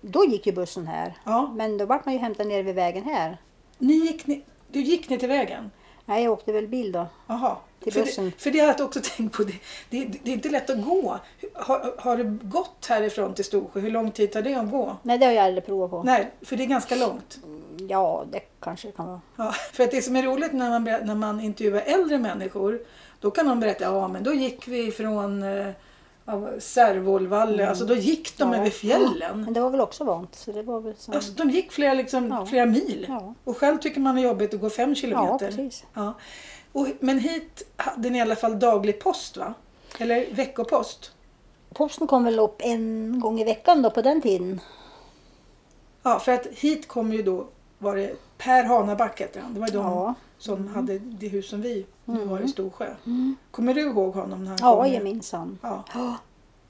[0.00, 1.16] Då gick ju bussen här.
[1.24, 1.50] Ja.
[1.54, 3.36] Men då vart man ju hämtad nere vid vägen här.
[3.78, 5.70] Ni gick ni, du gick ner till vägen?
[6.10, 7.06] Nej, jag åkte väl bil då.
[7.26, 7.56] Jaha.
[7.82, 8.24] Till för, bussen.
[8.24, 9.42] Det, för det har jag också tänkt på.
[9.42, 9.54] Det,
[9.90, 11.18] det, det är inte lätt att gå.
[11.54, 13.80] Har, har du gått härifrån till Storsjö?
[13.80, 14.96] Hur lång tid tar det att gå?
[15.02, 16.02] Nej, det har jag aldrig provat på.
[16.02, 17.38] Nej, för det är ganska långt.
[17.88, 19.20] Ja, det kanske det kan vara.
[19.36, 22.80] Ja, för att det som är roligt när man, när man intervjuar äldre människor,
[23.20, 25.44] då kan de berätta, ja men då gick vi från
[26.58, 28.54] Särvolvalle, alltså då gick de Mm.
[28.54, 28.60] Ja.
[28.60, 29.42] över fjällen.
[29.44, 30.34] Men det var väl också vant.
[30.34, 31.14] Så det var väl som...
[31.14, 32.46] Alltså, de gick flera, liksom, Ja.
[32.46, 33.06] flera mil.
[33.08, 33.34] Ja.
[33.44, 35.70] Och själv tycker man det är jobbigt att gå fem kilometer.
[35.94, 36.14] Ja.
[36.72, 39.54] Och, men hit hade ni i alla fall daglig post va?
[39.98, 41.12] Eller veckopost?
[41.74, 44.60] Posten kom väl upp en gång i veckan då på den tiden.
[46.02, 47.46] Ja, för att hit kom ju då,
[47.78, 49.54] var det Per Hanaback han.
[49.54, 52.94] Det var de Som hade det hus som vi nu har i Storsjö.
[53.06, 53.36] Mm.
[53.50, 55.60] Kommer du ihåg honom när han Ja, gemensamt.
[55.62, 55.84] Ja.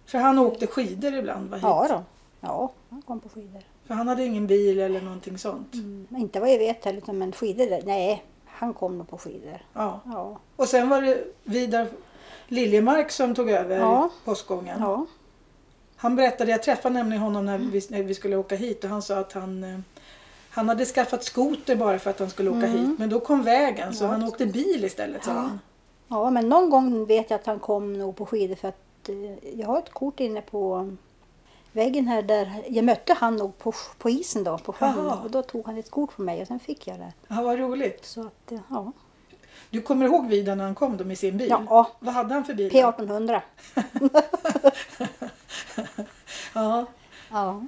[0.07, 1.57] För han åkte skidor ibland va?
[1.57, 1.63] Hit?
[1.63, 2.03] ja då.
[2.41, 3.63] Ja, han kom på skidor.
[3.87, 5.75] För han hade ingen bil eller någonting sånt.
[5.75, 6.07] Mm.
[6.19, 9.63] Inte vad jag vet heller, men skidor, nej, han kom nog på skidor.
[9.73, 10.01] Ja.
[10.05, 11.89] Ja, Och sen var det Vidar
[12.49, 14.11] Liljemark som tog över Ja.
[14.25, 14.77] postgången.
[14.81, 15.07] ja.
[15.97, 19.03] Han berättade, jag träffade nämligen honom när vi, när vi skulle åka hit och han
[19.03, 19.79] sa att han eh,
[20.51, 23.95] han hade skaffat skoter bara för att han skulle åka hit men då kom vägen
[23.95, 25.61] så han åkte bil istället sa han.
[26.09, 29.59] ja, men någon gång vet jag att han kom nog på skidor för att eh,
[29.61, 30.91] jag har ett kort inne på
[31.73, 34.95] väggen här där jag mötte han nog på, på isen då, på sjön.
[34.97, 35.19] Jaha.
[35.25, 37.13] Och då tog han ett kort från mig och sen fick jag det.
[37.29, 38.05] Ja, vad roligt.
[38.05, 38.93] Så att, eh, ja.
[39.71, 41.49] Du kommer ihåg Vidar när han kom då med sin bil?
[41.51, 42.71] Ja, Vad hade han för bil?
[42.73, 43.41] P1800.
[46.55, 46.87] Ja,
[47.31, 47.63] Ja.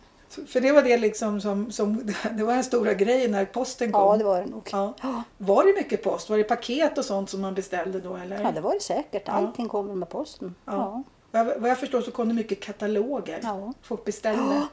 [0.47, 4.03] För det var det liksom som, som det var den stora grejen när posten kom.
[4.03, 4.69] ja, det var det nog.
[4.73, 4.95] Ja.
[5.03, 5.23] Ja.
[5.39, 6.31] Var det mycket post?
[6.31, 8.43] Var det paket och sånt som man beställde då eller?
[8.43, 9.23] Ja, det var det säkert.
[9.27, 9.33] Ja.
[9.33, 10.55] Allting kom väl med posten.
[10.65, 11.03] Ja.
[11.33, 11.45] Ja.
[11.59, 13.41] Vad jag förstår så kom det mycket kataloger.
[13.43, 13.73] Ja.
[13.83, 14.67] Folk beställde.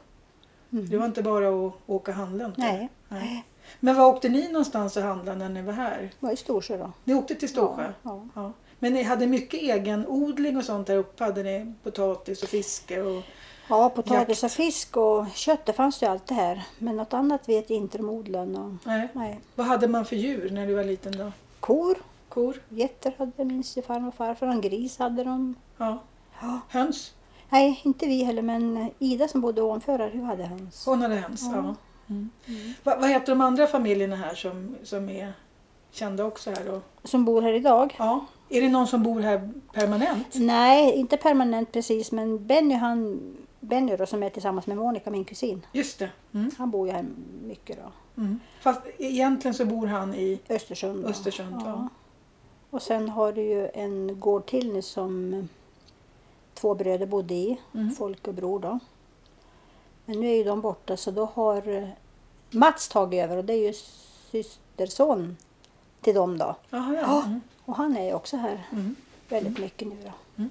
[0.70, 2.44] Det var inte bara att åka och handla.
[2.44, 2.60] Inte?
[2.60, 2.88] Nej.
[3.08, 3.44] Nej.
[3.80, 6.10] Men var åkte ni någonstans och handlade när ni var här?
[6.20, 6.92] Var i Storsjö då.
[7.04, 7.92] Ni åkte till Storsjö?
[8.02, 8.28] Ja.
[8.34, 8.52] Ja.
[8.78, 11.24] Men ni hade mycket egen odling och sånt där uppe?
[11.24, 13.02] Hade ni potatis och fiske?
[13.02, 13.22] Och...
[13.70, 16.62] Ja, potatis och fisk och kött det fanns det ju alltid här.
[16.78, 18.56] Men något annat vet jag inte om odlen.
[18.56, 19.08] Och, Nej.
[19.12, 19.40] nej.
[19.54, 21.32] Vad hade man för djur när du var liten då?
[21.60, 22.62] Kor, Kor?
[22.68, 24.46] getter hade jag minns ju farmor och farfar.
[24.46, 25.54] En gris hade de.
[25.76, 25.98] Ja.
[26.40, 26.60] Ja.
[26.68, 27.14] Höns?
[27.48, 30.86] Nej, inte vi heller, men Ida som bodde ovanför hon hade höns.
[30.86, 31.42] Hon hade höns?
[31.42, 31.56] Ja.
[31.56, 31.74] Ja.
[32.08, 32.30] Mm.
[32.84, 35.32] Vad, vad heter de andra familjerna här som, som är
[35.90, 36.80] kända också här då?
[37.04, 37.96] Som bor här idag.
[37.98, 38.26] Ja.
[38.48, 40.26] Är det någon som bor här permanent?
[40.34, 43.20] Nej, inte permanent precis, men Benny, han,
[43.60, 46.10] Benny då, som är tillsammans med Monica, min kusin, Just det.
[46.34, 46.50] Mm.
[46.58, 47.04] han bor ju här
[47.42, 47.92] mycket då.
[48.22, 48.40] Mm.
[48.60, 51.02] Fast egentligen så bor han i Östersund.
[51.04, 51.08] Då.
[51.08, 51.56] Östersund.
[51.66, 51.88] Ja.
[52.70, 55.48] Och sen har du ju en gård till nu som
[56.54, 57.90] två bröder bodde i, Mm.
[57.94, 58.78] Folk och Bror då.
[60.04, 61.88] Men nu är ju de borta så då har eh,
[62.50, 63.72] Mats tagit över och det är ju
[64.30, 65.36] systerson
[66.00, 66.56] till dem då.
[66.70, 67.00] Jaha, ja.
[67.00, 67.22] Ja.
[67.26, 67.40] Mm.
[67.64, 68.96] Och han är ju också här Mm.
[69.28, 70.42] väldigt mycket nu då.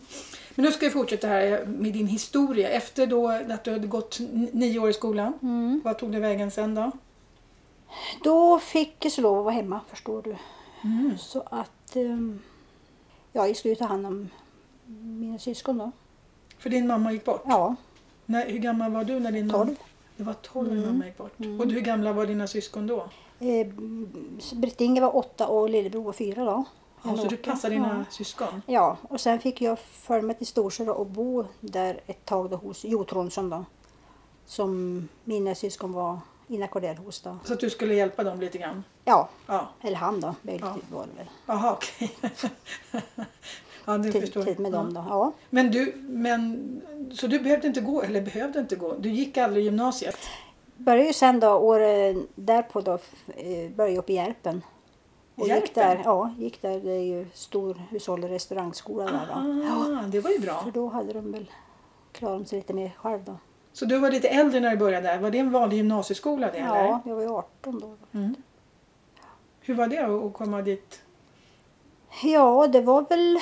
[0.60, 2.70] Men nu ska vi fortsätta här med din historia.
[2.70, 4.20] Efter då att du hade gått
[4.52, 5.82] nio år i skolan, Mm.
[5.86, 6.92] vad tog du vägen sen då?
[8.24, 10.36] Då fick jag så lov att vara hemma förstår du.
[10.84, 11.18] Mm.
[11.18, 12.40] Så att ehm,
[13.34, 14.30] ja, jag skulle ta hand om
[15.20, 15.92] mina syskon då.
[16.58, 17.44] För din mamma gick bort?
[17.46, 17.76] Ja,
[18.26, 19.66] När, hur gammal var du när din mamma...
[19.66, 19.76] tolv.
[20.18, 20.90] Det var tolv när Mm.
[20.90, 21.40] mamma gick bort.
[21.40, 21.60] Mm.
[21.60, 23.10] Och hur gamla var dina syskon då?
[23.40, 23.68] Eh,
[24.56, 26.64] Britt-Inge var åtta och lillebror var fyra då.
[27.04, 28.62] Ja, så du passade dina syskon?
[28.66, 32.58] Ja, och sen fick jag följa med till Storsjö och bo där ett tag då
[32.58, 33.66] hos Jo Tronsson då.
[34.46, 37.38] Som mina syskon var inackorderade hos då.
[37.44, 38.84] Så att du skulle hjälpa dem lite grann?
[39.06, 39.68] Ja, Ja.
[39.82, 41.30] eller han då, bägge var det väl.
[41.46, 42.12] Jaha, okej.
[43.86, 44.44] ja, du Tid, förstår.
[44.44, 44.78] tid med ja.
[44.78, 45.06] dem då.
[45.10, 45.32] Ja.
[45.50, 46.82] Men du, men,
[47.14, 48.94] så du behövde inte gå, eller behövde inte gå?
[48.94, 50.18] Du gick aldrig gymnasiet?
[50.78, 54.62] Började ju sen då året därpå då, eh, började jag upp i Järpen.
[55.42, 59.34] Och gick där, ja, gick där, det är ju stor hushåll och restaurangskola där då.
[59.34, 60.64] Ah, det var ju bra.
[60.64, 61.52] För då hade de väl
[62.12, 63.36] klarat sig lite mer själv då.
[63.74, 65.20] Så du var lite äldre när du började där.
[65.20, 66.86] Var det en vanlig gymnasieskola det eller?
[66.86, 68.18] Ja, jag var ju 18 då.
[68.20, 68.36] Mm.
[69.62, 71.02] Hur var det att komma dit?
[72.24, 73.40] Ja, det var väl...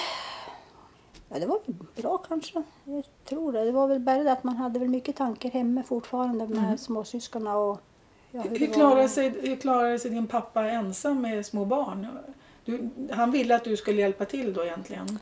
[1.30, 2.64] Ja, det var väl bra kanske.
[2.84, 3.66] Jag tror det.
[3.66, 6.78] Det var väl bara det att man hade väl mycket tankar hemma fortfarande med Mm.
[6.78, 7.80] småsyskonen och...
[8.32, 12.08] Ja, Hur, klarade sig, hur klarade sig din pappa ensam med små barn?
[12.66, 15.20] Du, han ville att du skulle hjälpa till då egentligen?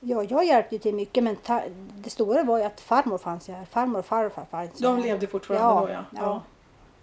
[0.00, 1.62] Ja, jag hjälpte till mycket men ta,
[1.96, 3.64] det stora var ju att farmor fanns ju här.
[3.64, 5.02] Farmor och farfar fanns De här.
[5.02, 6.22] levde fortfarande ja, då ja.
[6.24, 6.42] ja.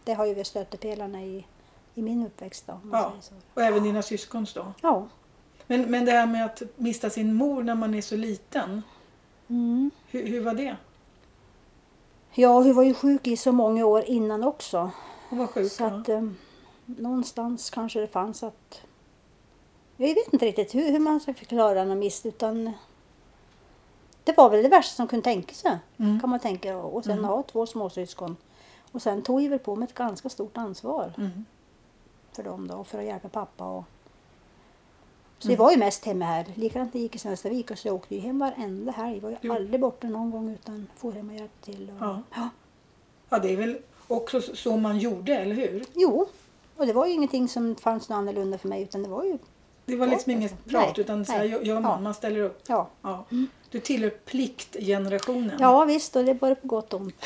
[0.04, 1.46] Det har ju varit stöttepelarna i,
[1.96, 2.80] i min uppväxt då.
[2.92, 3.14] Ja.
[3.54, 4.74] Och även dina syskons då.
[4.82, 5.08] ja.
[5.68, 8.82] Men, men det här med att mista sin mor när man är så liten.
[9.48, 9.92] Mm.
[10.08, 10.76] Hur, hur var det?
[12.34, 14.92] Ja, hon var ju sjuk i så många år innan också.
[15.30, 15.72] Hon var sjuk?
[15.72, 16.38] Så att um,
[16.86, 18.82] någonstans kanske det fanns att...
[19.98, 22.72] Jag vet inte riktigt hur, hur man ska förklara en miss utan
[24.24, 25.78] det var väl det värsta som kunde tänka sig.
[25.98, 26.20] Mm.
[26.20, 26.78] Kan man tänka.
[26.78, 27.26] Och sen Mm.
[27.26, 28.38] ha två småsyskon.
[28.92, 31.46] Och sen tog jag väl på mig ett ganska stort ansvar Mm.
[32.32, 32.84] för dem då.
[32.84, 33.64] För att hjälpa pappa.
[33.66, 33.84] Och...
[35.40, 35.58] Så Mm.
[35.58, 36.46] det var ju mest hemma här.
[36.56, 39.16] Likadant jag gick i Svenstavik och så jag åkte ju hem varenda helg.
[39.16, 39.54] Jag var ju Jo.
[39.54, 41.90] aldrig borta någon gång utan for hem och hjälpte till.
[41.90, 41.96] Och...
[42.06, 42.22] Ja.
[42.36, 42.50] Ja.
[43.30, 43.78] ja, det är väl
[44.08, 45.84] också så man gjorde, eller hur?
[45.94, 46.28] Jo,
[46.78, 49.38] och det var ju ingenting som fanns något annorlunda för mig utan det var ju,
[49.86, 50.70] Det var liksom Ja, inget alltså.
[50.70, 51.50] prat Nej, utan så här nej.
[51.50, 52.00] gör gör man, Ja.
[52.00, 52.62] man ställer upp.
[52.68, 52.90] ja.
[53.02, 53.26] Ja.
[53.70, 55.58] Du tillhör pliktgenerationen.
[55.60, 57.26] Ja visst, och det är både på gott och ont.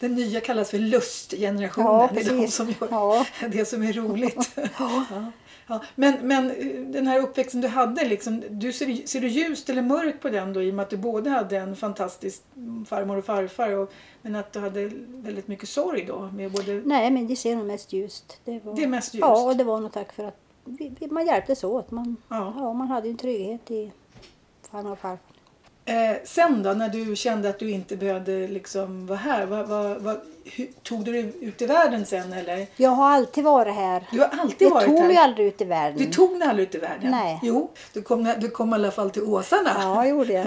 [0.00, 1.88] Den nya kallas för lustgenerationen.
[1.92, 4.50] Ja, det är de som gör det som är roligt.
[5.70, 5.80] Ja.
[5.94, 9.82] Men, men eh, den här uppväxten du hade, liksom, du ser, ser du ljust eller
[9.82, 12.42] mörkt på den då i och med att du både hade en fantastisk
[12.86, 16.30] farmor och farfar och, men att du hade väldigt mycket sorg då?
[16.32, 18.40] Med både, Nej, men det ser nog mest ljust.
[18.44, 18.76] Det, var...
[18.76, 19.20] Det är mest ljust.
[19.20, 21.90] Ja, och det var nog tack för att vi, vi, man hjälptes åt.
[21.90, 22.54] Man, Ja.
[22.56, 22.72] ja.
[22.72, 23.92] man hade en trygghet i
[24.70, 25.36] farmor och farfar.
[25.84, 29.96] Eh, sen då när du kände att du inte behövde liksom vara här, vad, vad,
[30.02, 32.66] vad, hur, tog du dig ut i världen sen eller?
[32.76, 34.06] Jag har alltid varit här.
[34.12, 35.06] Du har alltid Jag varit tog här.
[35.06, 35.98] mig aldrig ut i världen.
[35.98, 37.10] Du tog dig aldrig ut i världen?
[37.10, 37.40] Nej.
[37.42, 39.70] Jo, du kom, du kom i alla fall till Åsarna.
[39.78, 40.46] Ja, gjorde jag.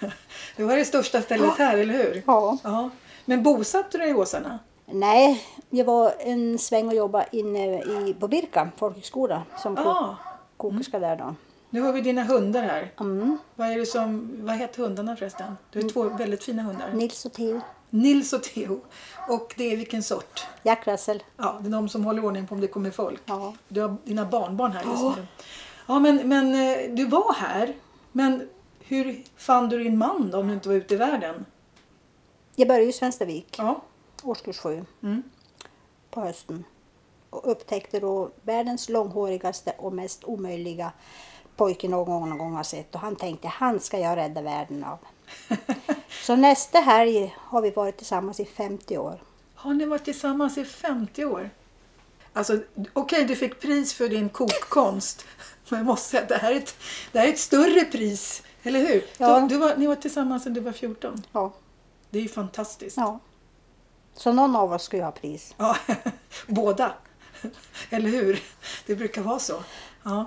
[0.56, 2.22] Det var det största stället här, eller hur?
[2.26, 2.58] Ja.
[2.64, 2.90] ja.
[3.24, 4.58] Men bosatte du dig i Åsarna?
[4.86, 10.16] Nej, jag var en sväng och jobbade inne i, på Birka folkhögskola som Ja.
[10.56, 11.34] kokerska där då.
[11.70, 12.92] Nu har vi dina hundar här.
[13.00, 13.38] Mm.
[13.54, 15.56] Vad, är det som, vad heter hundarna förresten?
[15.70, 16.92] Du har två väldigt fina hundar.
[16.92, 17.60] Nils och Theo.
[17.90, 18.80] Nils och Theo.
[19.28, 20.46] Och det är vilken sort?
[20.62, 21.22] Jack Russell.
[21.36, 23.20] Ja, det är de som håller ordning på om det kommer folk.
[23.26, 23.54] Ja.
[23.68, 25.26] Du har dina barnbarn här just nu.
[25.86, 27.74] Ja, men, men eh, du var här.
[28.12, 28.48] Men
[28.80, 31.46] hur fann du din man då om du inte var ute i världen?
[32.54, 33.80] Jag började i Svenstavik, Ja.
[34.22, 35.22] årskurs sju, Mm.
[36.10, 36.64] på hösten.
[37.30, 40.92] Och upptäckte då världens långhårigaste och mest omöjliga
[41.58, 42.94] pojke någon gång, någon gång har sett.
[42.94, 44.98] Och han tänkte, han ska jag rädda världen av.
[46.26, 49.22] Så nästa helg har vi varit tillsammans i 50 år.
[49.54, 51.50] Har ni varit tillsammans i 50 år?
[52.32, 52.58] Alltså,
[52.92, 55.26] okej, du fick pris för din kokkonst.
[55.68, 56.76] Men jag måste säga att det här är ett,
[57.12, 58.42] det här är ett större pris.
[58.62, 59.04] Eller hur?
[59.18, 59.40] Ja.
[59.40, 61.22] Du, du var, ni var tillsammans sedan du var 14.
[61.32, 61.52] Ja.
[62.10, 62.96] Det är ju fantastiskt.
[62.96, 63.18] ja.
[64.14, 65.54] Så någon av oss ska ju ha pris.
[65.58, 65.76] Ja,
[66.46, 66.92] båda.
[67.90, 68.42] Eller hur?
[68.86, 69.62] Det brukar vara så.
[70.02, 70.26] Ja.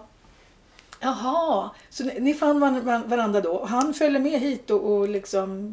[1.03, 3.51] Jaha, så ni, ni fann var- var- varandra då.
[3.51, 5.71] Och Han följde med hit och, och liksom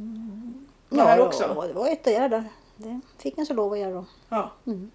[0.88, 1.54] var här också?
[1.56, 2.44] Ja, det var ett år där.
[2.76, 4.04] Det fick en så lov att göra då.
[4.28, 4.50] Ja.
[4.66, 4.90] Mm.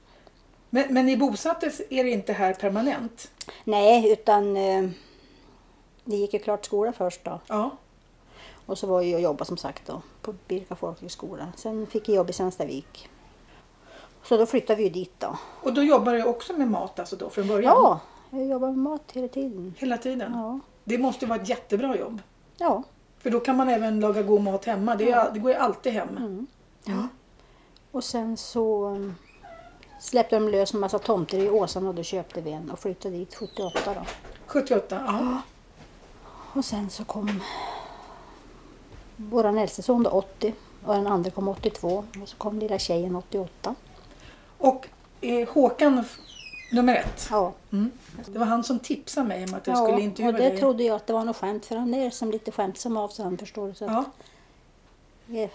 [0.69, 3.31] Men, men ni bosattes er inte här permanent?
[3.63, 4.89] Nej, utan eh,
[6.03, 7.39] det gick ju klart skola först då.
[7.47, 7.69] Ja.
[8.65, 11.47] Och så var jag och jobbade som sagt då på Birka folkhögskola.
[11.55, 13.09] Sen fick jag jobb i Svenstavik.
[14.23, 15.37] Så då flyttade vi ju dit då.
[15.61, 17.73] Och då jobbar du också med mat alltså då från början?
[17.75, 17.99] Ja,
[18.39, 19.75] jag jobbar med mat hela tiden.
[19.77, 20.31] Hela tiden?
[20.33, 20.59] Ja.
[20.83, 22.21] Det måste vara ett jättebra jobb.
[22.57, 22.83] Ja.
[23.17, 24.95] För då kan man även laga god mat hemma.
[24.95, 26.17] Det, är, det går ju alltid hem.
[26.17, 26.47] Mm.
[26.85, 27.07] Ja.
[27.91, 29.15] Och sen så um,
[29.99, 33.17] släppte de lös en massa tomter i Åsarna och då köpte vi en och flyttade
[33.17, 34.01] dit 78 då.
[34.45, 35.03] 78?
[35.07, 35.41] Ja.
[36.53, 37.39] Och sen så kom
[39.15, 40.53] vår äldste son då 80
[40.85, 43.75] och den andra kom 82 och så kom lilla tjejen 88.
[44.57, 44.87] Och
[45.21, 46.03] eh, Håkan
[46.73, 47.27] nummer ett.
[47.31, 47.91] Ja, Mm.
[48.27, 50.57] Det var han som tipsade mig om att jag ja skulle intervjua det dig.
[50.59, 53.25] trodde jag att det var något skämt för han är som lite skämtsam av sig
[53.25, 54.03] han förstår du, så Ja,
[55.27, 55.49] jag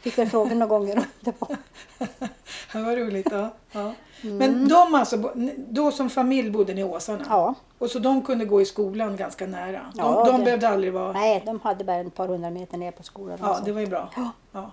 [0.00, 1.56] fick väl frågan några gånger om det var.
[2.72, 3.28] det var roligt.
[3.30, 3.48] Ja.
[3.72, 3.92] Ja.
[4.22, 4.36] Mm.
[4.36, 5.16] Men de alltså,
[5.56, 7.24] då som familj bodde ni i Åsarna?
[7.28, 9.80] Ja, Och så de kunde gå i skolan ganska nära?
[9.94, 11.12] De, Ja, de det- behövde aldrig vara...
[11.12, 13.38] nej de hade bara ett par hundra meter ner på skolan.
[13.40, 13.64] Ja, alltså.
[13.64, 14.10] det var ju bra.
[14.16, 14.30] Ja.
[14.52, 14.70] Ja.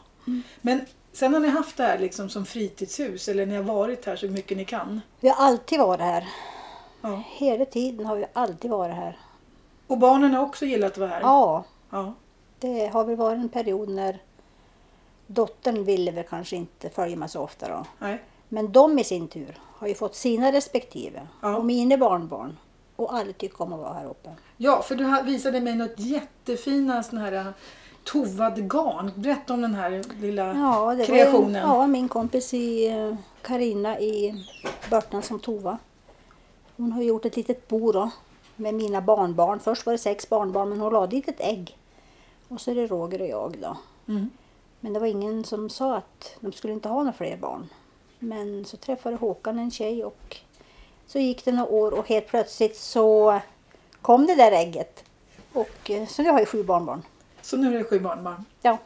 [0.62, 0.82] Men
[1.12, 4.28] sen har ni haft det här liksom som fritidshus eller ni har varit här så
[4.28, 5.02] mycket ni kan?
[5.20, 6.28] Vi har alltid varit här.
[7.02, 7.24] Ja.
[7.28, 9.18] Hela tiden har vi alltid varit här.
[9.88, 11.22] Och barnen har också gillat att vara här?
[11.22, 12.14] Ja, Ja.
[12.60, 14.20] det har väl varit en period när
[15.28, 17.86] dottern ville väl kanske inte följa med så ofta då.
[18.00, 18.22] Nej.
[18.50, 21.56] Men de i sin tur har ju fått sina respektive Ja.
[21.58, 22.58] och mina barnbarn.
[22.96, 24.30] Och alla tycker om att vara här uppe.
[24.58, 27.54] Ja, för du visade mig något jättefina sån här
[28.04, 29.12] tovad garn.
[29.16, 31.68] Berätta om den här lilla Ja, det kreationen.
[31.68, 34.46] var ja, min kompis i eh, Karina i
[34.90, 35.78] Börtan som tova.
[36.78, 38.12] Hon har gjort ett litet bo då.
[38.56, 39.60] med mina barnbarn.
[39.60, 41.78] Först var det sex barnbarn men hon la dit ett ägg.
[42.48, 43.78] Och så är det Roger och jag då.
[44.14, 44.30] Mm.
[44.80, 47.70] Men det var ingen som sa att de skulle inte ha några fler barn.
[48.20, 50.38] Men så träffade Håkan en tjej och
[51.08, 53.40] så gick det några år och helt plötsligt så
[54.02, 55.04] kom det där ägget.
[55.54, 57.02] Och eh, så nu har jag sju barnbarn.
[57.42, 58.46] Så nu är det sju barnbarn.
[58.62, 58.78] Ja,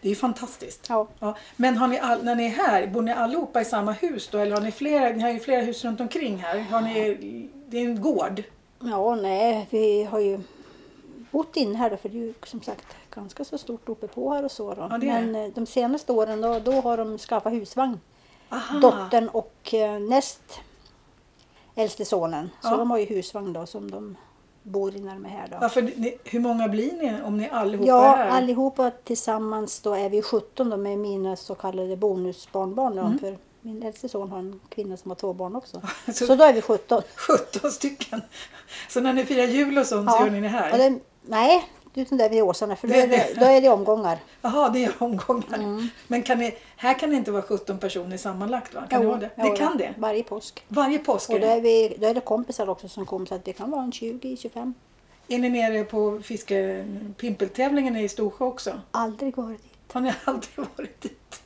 [0.00, 0.86] Det är ju fantastiskt.
[0.88, 1.06] ja.
[1.18, 1.36] Ja.
[1.56, 4.38] Men har ni all, när ni är här, bor ni allihopa i samma hus då?
[4.38, 6.58] Eller har ni flera, ni har ju flera hus runt omkring här.
[6.60, 8.42] Har ni, det är en gård.
[8.80, 10.40] Ja, nej, vi har ju
[11.30, 14.32] bott inne här då, för det är ju som sagt ganska så stort uppe på
[14.34, 14.74] här och så.
[14.74, 14.86] Då.
[14.90, 18.00] Ja, Men eh, de senaste åren då, då har de skaffat husvagn.
[18.48, 18.78] Aha.
[18.78, 20.42] Dottern och eh, näst
[21.74, 22.50] äldste sonen.
[22.62, 22.76] Så Ja.
[22.76, 24.16] de har ju husvagn då som de
[24.66, 25.56] bor i när de är här då.
[25.60, 28.28] Ja, för ni, hur många blir ni om ni allihopa Ja, är här?
[28.28, 32.98] allihopa tillsammans då är vi 17 då med mina så kallade bonusbarnbarn.
[32.98, 33.18] Mm.
[33.18, 35.82] För min äldste son har en kvinna som har två barn också.
[36.14, 37.02] Så- Så då är vi 17.
[37.16, 38.20] 17 stycken.
[38.90, 40.78] Så när ni firar jul och sånt så gör ni det här?
[40.78, 43.68] Det, nej, utan det är vid Åsarna för då Det- är det, då är det
[43.68, 44.18] omgångar.
[44.42, 45.54] Jaha, det är omgångar.
[45.54, 45.88] Mm.
[46.08, 48.82] Men kan ni, här kan det inte vara 17 personer sammanlagt va?
[48.90, 49.30] Kan det Jo, vara det?
[49.36, 49.94] jo, Det kan det?
[49.98, 50.64] Varje påsk.
[50.68, 51.52] Varje påsk Och då det.
[51.52, 53.90] är, vi, då är det kompisar också som kommer så att det kan vara en
[53.92, 54.72] 20-25.
[55.28, 56.84] Är ni nere på fiske
[57.16, 58.80] pimpeltävlingen i Storsjö också?
[58.90, 59.72] Aldrig varit dit.
[59.94, 61.42] Har ni aldrig varit dit?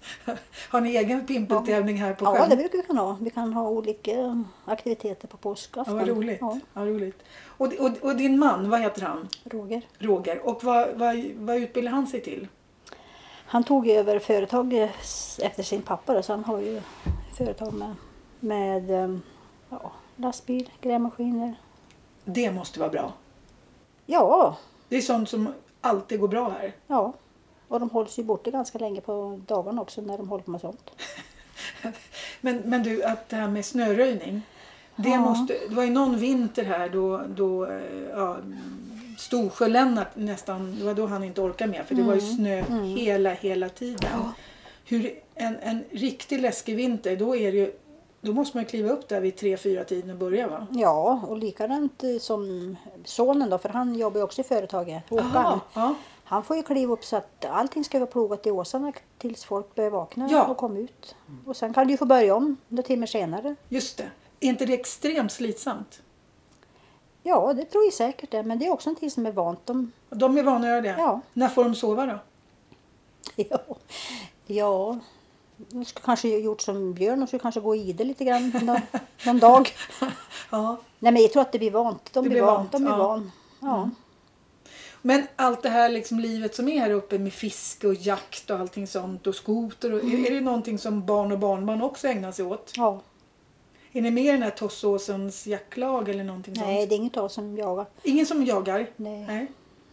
[0.70, 2.48] Har ni egen pimpeltävling här på Ja, sjön?
[2.50, 3.16] det brukar vi kunna ha.
[3.20, 5.96] Vi kan ha olika aktiviteter på Ja, påskafton.
[5.96, 6.38] vad roligt.
[6.40, 7.22] Ja, Ja, roligt.
[7.46, 9.28] Och, och, och din man, vad heter han?
[9.44, 9.82] Roger.
[9.98, 10.46] Roger.
[10.48, 12.48] Och vad, vad, vad utbildar han sig till?
[13.46, 14.90] Han tog över företaget
[15.42, 16.80] efter sin pappa då, så han har ju
[17.38, 17.94] företag med,
[18.40, 19.22] med ehm,
[19.70, 21.54] ja, lastbil, grävmaskiner.
[22.24, 23.12] Det måste vara bra.
[24.06, 24.56] Ja,
[24.88, 25.48] Det är sånt som
[25.80, 26.72] alltid går bra här.
[26.86, 27.12] ja.
[27.68, 30.60] Och de hålls ju borta ganska länge på dagarna också när de håller på med
[30.60, 30.90] sånt.
[32.40, 34.42] Men, men du, att det här med snöröjning.
[34.96, 35.20] Det, Ja.
[35.20, 38.36] måste, det var ju någon vinter här då, då eh, ja,
[39.18, 42.62] Storsjö-Lennart nästan, det var då han inte orkade mer för det var ju snö
[42.96, 44.10] hela, hela tiden.
[44.12, 44.32] Ja.
[44.84, 47.72] Hur, en, en riktig läskig vinter, då, är det ju,
[48.20, 50.66] då måste man kliva upp där vid tre fyra tiden och börja va?
[50.70, 55.60] Ja, och likadant eh, som sonen då, för han jobbar ju också i företaget, Håkan.
[55.74, 55.94] Ja.
[56.28, 59.74] Han får ju kliva upp så att allting ska vara plogat i åsarna tills folk
[59.74, 60.46] börjar vakna Ja.
[60.46, 61.14] och komma ut.
[61.46, 63.54] Och sen kan du få börja om några timmar senare.
[63.68, 64.10] Just det.
[64.40, 66.02] Är inte det extremt slitsamt?
[67.22, 68.42] Ja, det tror jag säkert det.
[68.42, 69.66] Men det är också en tid som är vant.
[69.66, 70.94] De, De är vana att göra det.
[70.98, 71.20] Ja.
[71.32, 72.18] När får de sova då?
[73.36, 73.58] ja,
[74.46, 74.98] ja,
[75.56, 77.20] de skulle kanske gjort som Björn.
[77.20, 78.80] De skulle kanske gå i det lite grann någon,
[79.26, 79.68] någon dag.
[80.50, 80.76] Ja.
[80.98, 82.12] Nej, men jag tror att det blir vant.
[82.12, 82.54] De Det blir blir van.
[82.56, 82.94] vant, De blir ja.
[82.96, 83.06] Mm.
[83.08, 83.32] van.
[83.60, 83.90] Ja.
[85.02, 88.58] Men allt det här liksom livet som är här uppe med fiske och jakt och
[88.58, 89.92] allting sånt och skoter.
[89.92, 92.72] Och, är, är det någonting som barn och barnbarn också ägnar sig åt?
[92.76, 93.00] ja.
[93.92, 96.88] Är ni med i den här Tossåsens jaktlag eller någonting Nej, sånt?
[96.88, 97.86] det är inget av som jagar.
[98.02, 98.90] Ingen som jagar?
[98.96, 99.46] Nej.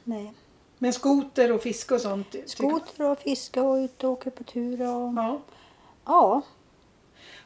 [0.04, 0.34] Nej.
[0.78, 2.36] Men skoter och fiske och sånt?
[2.46, 4.82] Skoter och fiska och ut och åka på tur.
[4.82, 5.14] Och...
[5.14, 5.42] Ja.
[6.06, 6.42] Ja.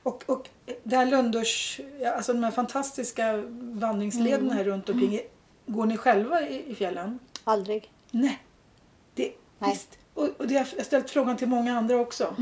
[0.03, 0.49] Och, och
[0.83, 1.79] det här Lundors,
[2.15, 5.19] alltså de här fantastiska vandringslederna här runt omkring.
[5.65, 7.19] Går ni själva i, i fjällen?
[7.43, 7.91] Aldrig.
[8.11, 8.39] Nej.
[9.13, 9.71] Det, Nej.
[9.71, 9.97] Visst.
[10.13, 12.35] Och, och det har jag ställt frågan till många andra också.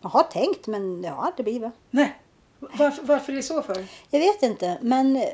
[0.00, 1.72] Jag har tänkt, men det har aldrig blivit.
[1.90, 2.20] Nej.
[2.58, 3.86] Varför, varför är det så för?
[4.10, 5.28] Jag vet inte, men eh,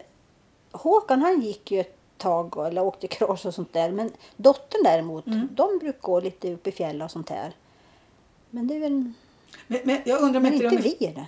[0.72, 3.90] Håkan han gick ju ett tag eller åkte cross och sånt där.
[3.90, 5.48] Men dottern däremot, Mm.
[5.52, 7.52] de brukar gå lite upp i fjällen och sånt här.
[8.50, 9.12] Men det är väl
[9.66, 11.26] Men, men jag undrar men inte, vi är det.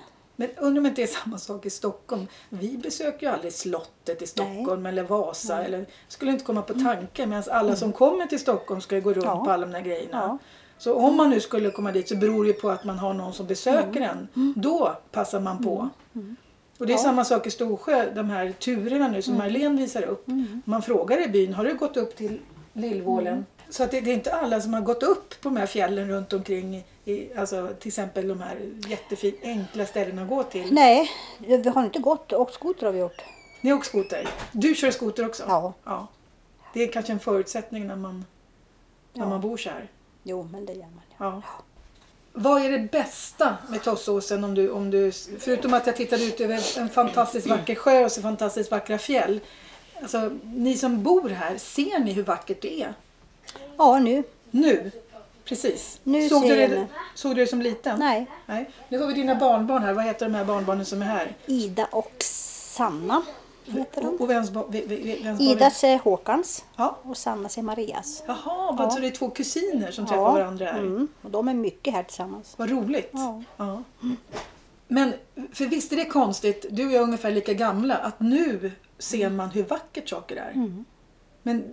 [0.57, 2.27] Men undrar om inte det är samma sak i Stockholm.
[2.49, 5.65] Vi besöker ju aldrig slottet i Stockholm eller Vasa.
[5.65, 7.31] Eller, skulle inte komma på tanken.
[7.31, 9.39] Medan alla som kommer till Stockholm ska ju gå runt Mm.
[9.39, 9.45] Ja.
[9.45, 10.09] på alla de där grejerna.
[10.23, 10.39] Ja.
[10.79, 13.33] Så om man nu skulle komma dit så beror det på att man har någon
[13.33, 14.27] som besöker Mm.
[14.35, 14.55] en.
[14.57, 15.89] Då passar man på.
[16.79, 17.03] Och det är Ja.
[17.03, 19.23] samma sak i Storsjö, de här turerna nu Mm.
[19.23, 20.27] som Marlene visar upp.
[20.65, 22.39] Man frågar i byn, har du gått upp till
[22.73, 23.47] Lillvålen?
[23.73, 26.09] Så att det, det är inte alla som har gått upp på de här fjällen
[26.09, 26.85] runt omkring.
[27.05, 28.57] I, alltså till exempel de här
[28.89, 30.73] jättefina enkla ställena att gå till.
[30.75, 32.33] Nej, vi har inte gått.
[32.33, 33.23] Och skoter har vi gjort.
[33.61, 34.29] Ni har åkt skoter?
[34.53, 35.45] Du kör skoter också?
[35.49, 35.73] Ja.
[35.85, 36.07] ja.
[36.75, 38.25] Det är kanske en förutsättning när man,
[39.13, 39.29] när Ja.
[39.29, 39.89] man bor så här.
[40.23, 41.03] Jo, men det gör man.
[41.19, 41.43] Ja.
[42.33, 44.45] Vad är det bästa med Tossåsen?
[44.45, 48.13] Om du, om du, förutom att jag tittade ut över en fantastiskt vacker sjö och
[48.13, 49.41] så fantastiskt vackra fjäll.
[50.03, 52.95] Alltså, ni som bor här, ser ni hur vackert det är?
[53.77, 54.23] Ja, nu.
[54.51, 54.91] Nu?
[55.45, 56.01] Precis.
[56.05, 57.99] Nu såg, du det, såg du det som liten?
[57.99, 58.27] Nej.
[58.47, 58.71] Nej.
[58.89, 59.93] Nu har vi dina barnbarn här.
[59.93, 61.37] Vad heter de här barnbarnen som är här?
[61.47, 63.23] Ida och Sanna
[63.67, 64.17] heter de.
[64.21, 66.99] och vems, vems Idas är Håkans Ja.
[67.03, 68.23] och Sannas är Marias.
[68.27, 68.37] Jaha,
[68.79, 68.91] Ja.
[68.91, 70.79] så det är två kusiner som träffar varandra här?
[70.79, 72.55] Mm, och de är mycket här tillsammans.
[72.57, 73.11] Vad roligt.
[73.13, 73.43] Ja.
[73.57, 73.83] Ja.
[74.89, 75.13] Men
[75.53, 79.31] för visst är det konstigt, du och jag är ungefär lika gamla, att nu ser
[79.31, 80.51] man hur vackert saker är.
[80.51, 80.85] Mm.
[81.43, 81.65] Men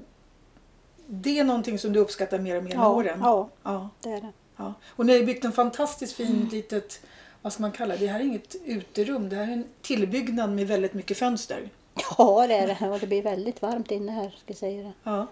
[1.11, 3.19] det är någonting som du uppskattar mer och mer med Ja, åren?
[3.23, 3.89] ja, ja.
[4.01, 4.31] det är det.
[4.57, 4.73] ja.
[4.89, 6.47] Och ni har ju byggt en fantastiskt fin Mm.
[6.47, 7.01] litet,
[7.41, 7.99] vad ska man kalla det?
[7.99, 11.69] Det här är inget uterum, det här är en tillbyggnad med väldigt mycket fönster.
[12.17, 12.89] Ja, det är det.
[12.89, 14.91] Och det blir väldigt varmt inne här, ska jag säga det.
[15.03, 15.27] Ja.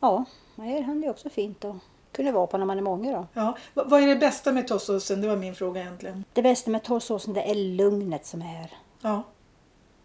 [0.00, 1.76] Ja, nej, han är också fint att
[2.12, 3.26] kunna vara på när man är många då.
[3.32, 3.56] Ja.
[3.74, 5.20] Va- Vad är det bästa med Tossåsen?
[5.20, 6.24] Det var min fråga egentligen.
[6.32, 8.70] Det bästa med Torsåsen det är lugnet som är här.
[9.00, 9.22] Ja.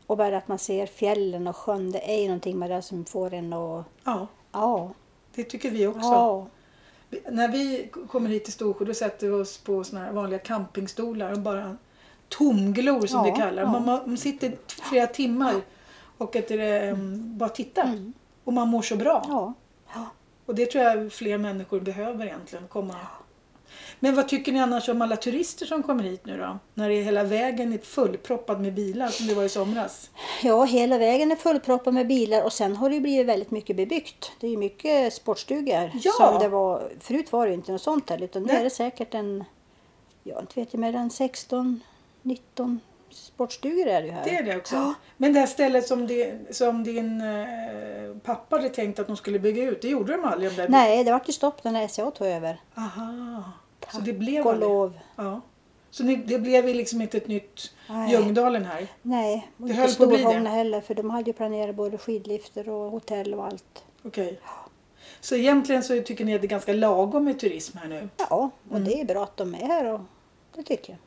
[0.08, 3.06] Och bara att man ser fjällen och sjön, det är ju någonting med det som
[3.06, 3.86] får en att...
[4.04, 4.90] ja, Ja,
[5.36, 6.00] det tycker vi också.
[6.02, 6.48] ja,
[7.10, 11.32] Vi- När vi kommer hit till Storsjö då sätter vi oss på såna vanliga campingstolar
[11.32, 11.78] och bara
[12.30, 13.64] tomglor som Ja, det kallar.
[13.64, 13.72] ja.
[13.72, 15.54] Man, man sitter flera timmar
[16.18, 17.84] och att det, um, bara tittar.
[17.84, 18.14] Mm.
[18.44, 19.54] Och man mår så bra.
[20.46, 22.68] Och det tror jag fler människor behöver egentligen.
[22.68, 22.96] komma.
[24.06, 26.60] Men vad tycker ni annars om alla turister som kommer hit nu då?
[26.74, 30.10] När det är hela vägen är fullproppad med bilar som det var i somras.
[30.44, 34.32] Ja, hela vägen är fullproppad med bilar och sen har det blivit väldigt mycket bebyggt.
[34.40, 35.92] Det är ju mycket sportstugor.
[35.94, 36.12] Ja.
[36.12, 39.14] Som det var, förut var det inte något sånt här utan nu är det säkert
[39.14, 39.44] en,
[40.24, 41.84] ja inte vet jag, mellan 16,
[42.22, 44.24] 19 sportstugor är det ju här.
[44.24, 44.76] Det är det också.
[44.76, 44.94] Ja.
[45.18, 49.40] Men det här stället som, det, som din eh, pappa hade tänkt att de skulle
[49.40, 50.56] bygga ut, det gjorde de aldrig?
[50.56, 50.70] Där.
[50.70, 52.60] Nej, det vart ju stopp när SCA tog över.
[52.78, 53.44] Aha.
[53.92, 55.00] Så Tack det blev och lov.
[55.16, 55.42] Ja.
[55.92, 58.12] Så det blev liksom inte ett nytt Nej.
[58.12, 58.88] Ljungdalen här?
[59.02, 60.24] Nej, och Det inte höll på att bli det.
[60.24, 63.84] Storholmna heller för de hade ju planerat både skidlifter och hotell och allt.
[64.04, 64.40] Okej.
[65.22, 68.10] Så egentligen så tycker ni att det är ganska lagom med turism här nu?
[68.18, 68.84] Ja, och Mm.
[68.88, 70.00] det är bra att de är här och
[70.56, 71.00] det tycker jag.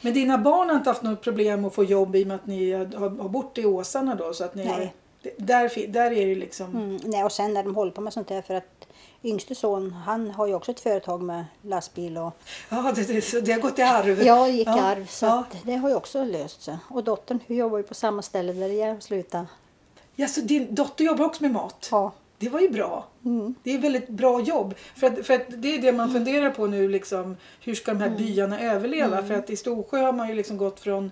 [0.00, 2.46] Men dina barn har inte haft något problem att få jobb i och med att
[2.46, 2.84] ni har,
[3.22, 4.32] har bott i Åsarna då?
[4.32, 4.74] Så att ni Nej.
[4.74, 4.90] Har,
[5.36, 6.76] där, där är det liksom...
[6.76, 8.87] Mm, nej, och sen när de håller på med sånt här för att
[9.24, 12.32] yngste son han har ju också ett företag med lastbil och
[12.68, 14.22] Ja, det, det, så det har gått i arv.
[14.22, 15.38] jag gick i Ja, arv så ja.
[15.40, 16.78] att det har ju också löst sig.
[16.88, 19.46] Och dottern hon jobbar ju på samma ställe där jag slutade.
[20.14, 21.88] Ja, så din dotter jobbar också med mat?
[21.90, 22.12] Ja.
[22.38, 23.06] Det var ju bra.
[23.24, 23.54] Mm.
[23.62, 24.74] Det är väldigt bra jobb.
[24.96, 26.88] För att, för att det är det man funderar på nu.
[26.88, 28.18] Liksom, hur ska de här Mm.
[28.18, 29.22] byarna överleva?
[29.22, 31.10] För att i Storsjö har man ju liksom gått från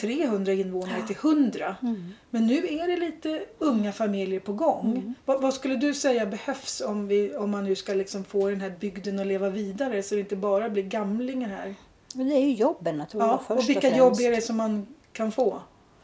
[0.00, 1.76] 300 invånare till 100.
[1.82, 2.12] Mm.
[2.30, 4.92] Men nu är det lite unga familjer på gång.
[4.96, 5.14] Mm.
[5.24, 8.60] Vad, vad skulle du säga behövs om, vi, om man nu ska liksom få den
[8.60, 11.74] här bygden att leva vidare så det inte bara blir gamlingar här?
[12.14, 13.98] Men det är ju jobben tror jag Ja, först och vilka främst.
[13.98, 15.60] jobb är det som man kan få?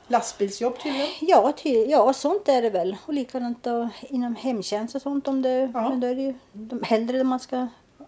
[0.08, 1.06] Lastbilsjobb tydligen?
[1.20, 2.96] Ja, ty, ja, sånt är det väl.
[3.06, 5.28] Och likadant då, inom hemtjänst och sånt.
[5.28, 5.88] Om det, Ja.
[5.88, 7.66] Men då är det ju de äldre man ska...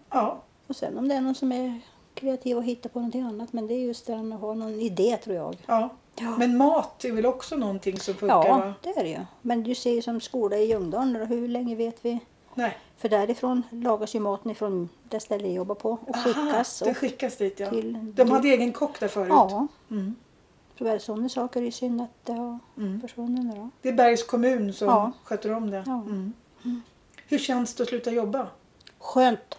[0.09, 1.79] Ja, Och sen om det är någon som är
[2.13, 3.53] kreativ och hittar på någonting annat.
[3.53, 5.55] Men det är just det att ha någon idé tror jag.
[5.67, 5.89] ja.
[6.19, 6.35] Ja.
[6.37, 8.35] Men mat är väl också någonting som funkar?
[8.47, 8.73] Ja, Va?
[8.83, 9.19] det är det ju.
[9.41, 12.19] Men du ser ju som skola i Ljungdalen, hur länge vet vi?
[12.53, 12.77] Nej.
[12.97, 16.79] För därifrån lagas ju maten ifrån det ställe jag jobbar på och skickas.
[16.85, 17.69] det Och, skickas dit ja.
[17.69, 19.27] till- De hade egen kock där förut.
[19.29, 20.15] ja, Mm.
[20.83, 21.61] Det sådana saker.
[21.61, 23.01] Är synd att det har Mm.
[23.01, 23.69] försvunnit nu då.
[23.81, 25.11] Det är Bergs kommun som Ja.
[25.23, 25.83] sköter om det.
[25.85, 25.93] Ja.
[25.93, 26.33] Mm.
[27.27, 28.47] Hur känns det att sluta jobba?
[28.99, 29.57] Skönt.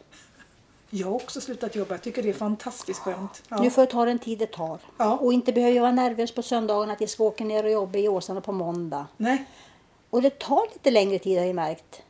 [0.90, 1.94] Jag har också slutat jobba.
[1.94, 3.42] Jag tycker det är fantastiskt skönt.
[3.48, 3.62] Ja.
[3.62, 4.78] Nu får jag ta den tid det tar.
[4.96, 5.16] Ja.
[5.16, 7.98] Och inte behöver jag vara nervös på söndagen att jag ska åka ner och jobba
[7.98, 9.06] i Åsarna på måndag.
[9.16, 9.44] Nej,
[10.10, 12.02] Och det tar lite längre tid har jag märkt.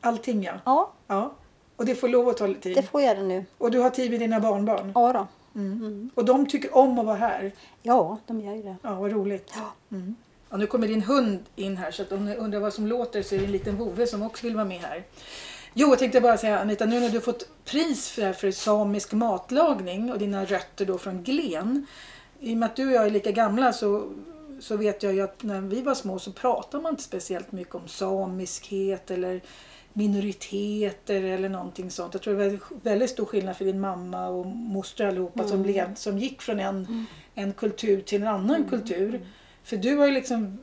[0.00, 0.52] allting ja.
[0.64, 1.32] Ja, ja.
[1.76, 2.76] Och det får lov att ta lite tid.
[2.76, 3.44] det får jag det nu.
[3.58, 4.92] Och du har tid med dina barnbarn.
[4.94, 5.26] Ja då.
[5.54, 6.10] Mm.
[6.14, 7.52] Och de tycker om att vara här.
[7.82, 8.76] Ja, de gör ju det.
[8.82, 9.52] Ja, vad roligt.
[9.54, 9.96] Ja.
[9.96, 10.14] Mm.
[10.50, 13.22] Ja, nu kommer din hund in här så att om ni undrar vad som låter
[13.22, 15.04] så är det en liten vovve som också vill vara med här.
[15.74, 20.12] Jo, jag tänkte bara säga Anita, nu när du fått pris för, för samisk matlagning
[20.12, 21.86] och dina rötter då från Glen.
[22.40, 24.12] I och med att du och jag är lika gamla så,
[24.60, 27.74] så vet jag ju att när vi var små så pratade man inte speciellt mycket
[27.74, 29.40] om samiskhet eller
[30.00, 32.14] minoriteter eller någonting sånt.
[32.14, 35.94] Jag tror det var väldigt stor skillnad för din mamma och moster allihopa som, lev,
[35.94, 39.26] som gick från en, en kultur till en annan kultur.
[39.64, 40.58] För du har ju liksom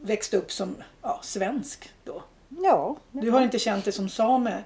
[0.00, 2.22] växt upp som ja, svensk då.
[2.48, 2.96] Ja.
[3.12, 4.64] Du har inte känt dig som same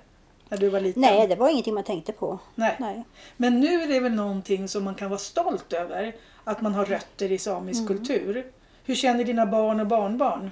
[0.48, 1.02] när du var liten?
[1.02, 2.38] Nej, det var ingenting man tänkte på.
[2.54, 2.76] Nej.
[2.80, 3.04] Nej.
[3.36, 6.14] Men nu är det väl någonting som man kan vara stolt över?
[6.44, 7.88] Att man har rötter i samisk Mm.
[7.88, 8.46] kultur.
[8.84, 10.50] Hur känner dina barn och barnbarn?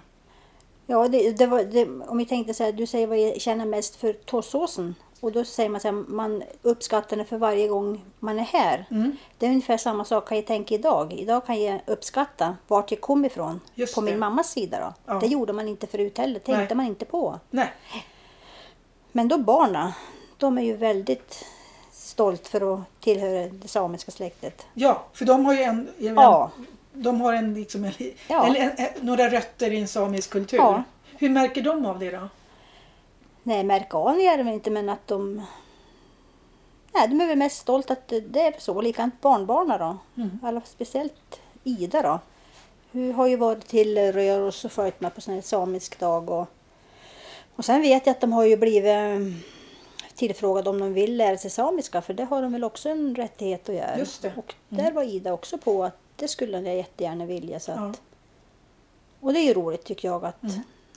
[0.87, 3.67] Ja, det, det var, det, om vi tänkte så här, du säger vad jag känner
[3.67, 4.95] mest för tossåsen.
[5.21, 8.87] Och då säger man så här, man uppskattar den för varje gång man är här.
[8.91, 9.17] Mm.
[9.39, 11.13] Det är ungefär samma sak kan jag tänka idag.
[11.13, 13.61] Idag kan jag uppskatta vart jag kom ifrån.
[13.75, 14.05] Just på det.
[14.05, 15.13] min mammas sida då.
[15.13, 15.21] Ja.
[15.21, 16.75] Det gjorde man inte förut heller, tänkte Nej.
[16.75, 17.39] man inte på.
[17.51, 17.73] Nej.
[19.13, 19.95] Men då barna,
[20.39, 21.45] de är ju väldigt
[21.93, 24.67] stolt för att tillhöra det samiska släktet.
[24.75, 26.51] Ja, för de har ju en, Ja.
[26.93, 27.93] De har en, liksom, en,
[28.29, 28.47] Ja.
[28.57, 30.57] en, en, några rötter i en samisk kultur.
[30.59, 30.83] Ja.
[31.19, 32.29] Hur märker de av det då?
[33.43, 35.43] Nej, märka av gör de inte, men att de...
[36.95, 38.81] Nej, de är väl mest stolta att det- det är så.
[38.81, 39.97] Likadant barnbarnen då.
[40.43, 42.19] Alla, speciellt Ida då.
[42.93, 46.31] Hon har ju varit till Röros och följt med på sån här samisk dag.
[46.31, 46.47] Och,
[47.57, 49.19] och sen vet jag att de har ju blivit eh,
[50.15, 52.03] tillfrågade om de vill lära sig samiska.
[52.03, 53.99] För det har de väl också en rättighet att göra.
[53.99, 54.33] Just det.
[54.37, 57.61] Och där var Ida också på att det skulle jag jättegärna vilja.
[57.61, 57.93] Så att, Ja.
[59.21, 60.43] Och det är ju roligt tycker jag att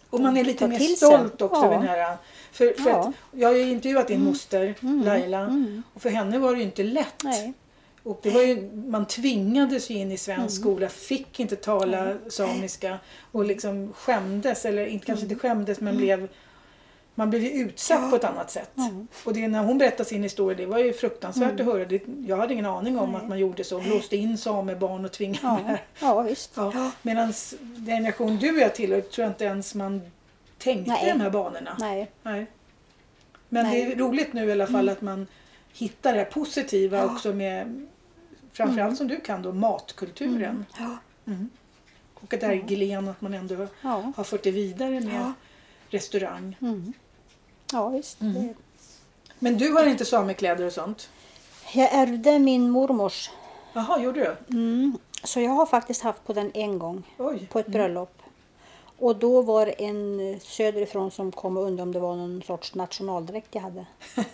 [0.09, 1.65] Och man är lite mer stolt också Ja.
[1.65, 2.17] över den här.
[2.51, 3.13] För, för Ja.
[3.31, 5.51] jag har ju intervjuat din moster Laila
[5.93, 7.23] och för henne var det ju inte lätt.
[7.23, 7.53] Nej.
[8.03, 10.49] Och det var ju, man tvingades ju in i svensk Mm.
[10.73, 12.97] skola, fick inte tala samiska
[13.31, 15.31] och liksom skämdes, eller inte, kanske Mm.
[15.33, 16.27] inte skämdes men blev
[17.15, 18.77] man blev ju utsatt på ett annat sätt.
[18.77, 19.07] Mm.
[19.25, 21.85] Och det när hon berättade sin historia, det var ju fruktansvärt att höra.
[21.85, 23.21] Det, jag hade ingen aning om Nej.
[23.21, 23.81] att man gjorde så.
[23.81, 25.79] Låste in samebarn och tvingade Ja, med.
[26.01, 26.51] ja visst.
[26.55, 26.91] Ja.
[27.01, 30.01] Medan den generation du och jag tillhör tror jag inte ens man
[30.57, 31.11] tänkte Nej.
[31.13, 31.77] de här banorna.
[31.79, 32.11] Nej.
[32.23, 32.45] Nej.
[33.49, 33.81] Men Nej.
[33.81, 33.89] Mm.
[33.89, 35.27] det är roligt nu i alla fall att man
[35.73, 37.87] hittar det här positiva också med
[38.53, 40.65] framförallt som du kan då matkulturen.
[40.79, 40.97] Ja.
[42.13, 44.11] Och att det här är glen att man ändå Ja.
[44.15, 45.33] har fört det vidare med Ja.
[45.89, 46.55] restaurang.
[47.73, 47.83] Mm.
[47.83, 48.21] Ja, visst.
[48.21, 48.33] Mm.
[48.33, 48.53] Det-
[49.39, 51.09] Men du har inte samekläder och sånt?
[51.73, 53.29] Jag ärvde min mormors.
[53.73, 54.55] Jaha, gjorde du?
[54.57, 54.97] Mm.
[55.23, 57.03] Så jag har faktiskt haft på den en gång.
[57.17, 57.47] Oj.
[57.51, 58.21] På ett bröllop.
[58.99, 62.75] Och då var det en söderifrån som kom och undrade om det var någon sorts
[62.75, 63.85] nationaldräkt jag hade.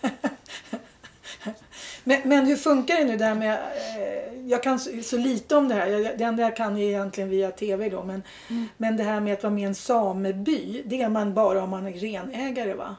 [2.04, 5.68] Men, men hur funkar det nu där med, eh, jag kan så, så lite om
[5.68, 8.68] det här, jag, det enda jag kan är egentligen via tv då, men, Mm.
[8.78, 11.70] men det här med att vara med i en sameby, det är man bara om
[11.70, 12.96] man är renägare va?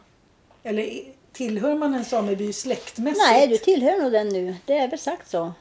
[0.63, 1.03] Eller
[1.33, 3.25] tillhör man en sameby släktmässigt?
[3.31, 4.55] Nej, du tillhör nog den nu.
[4.67, 5.53] Det är väl sagt så.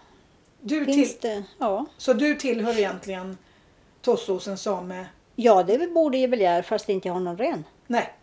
[0.61, 1.43] du Finns till, det?
[1.57, 1.85] Ja.
[1.97, 3.37] Så du tillhör egentligen
[4.01, 5.05] Tossåsens same...
[5.35, 7.63] Ja, det borde jag väl göra fast inte jag har någon ren.
[7.87, 8.13] Nej,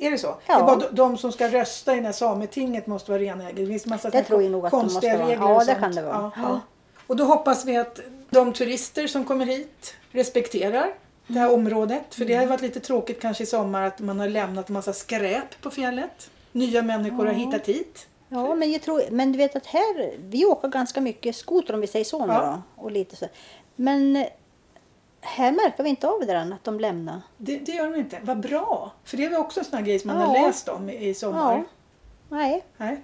[0.00, 0.26] är det så?
[0.46, 0.54] Ja.
[0.56, 3.52] Det är bara de, de som ska rösta i det här sametinget måste vara renägare.
[3.52, 5.30] Det finns massa Det tror jag nog att de konstiga måste vara.
[5.32, 6.12] regler Ja, och det kan det vara.
[6.14, 6.42] Ja, Ja.
[6.42, 6.60] ja.
[7.06, 10.94] Och då hoppas vi att de turister som kommer hit respekterar
[11.28, 12.14] det här området.
[12.14, 14.72] För det har ju varit lite tråkigt kanske i sommar att man har lämnat en
[14.74, 16.30] massa skräp på fjället.
[16.52, 18.08] Nya människor har hittat hit.
[18.28, 21.80] Ja, men jag tror, men du vet att här, vi åker ganska mycket skoter om
[21.80, 22.62] vi säger så Ja.
[22.76, 22.82] då.
[22.82, 23.26] Och lite så.
[23.76, 24.26] Men eh,
[25.20, 27.20] här märker vi inte av det än att de lämnar.
[27.36, 28.18] Det, det gör de inte.
[28.22, 28.92] Vad bra!
[29.04, 30.26] För det är väl också en sån grej som man Ja.
[30.26, 31.56] har läst om i, i sommar.
[31.56, 31.64] Ja.
[32.36, 32.64] Nej.
[32.76, 33.02] Nej.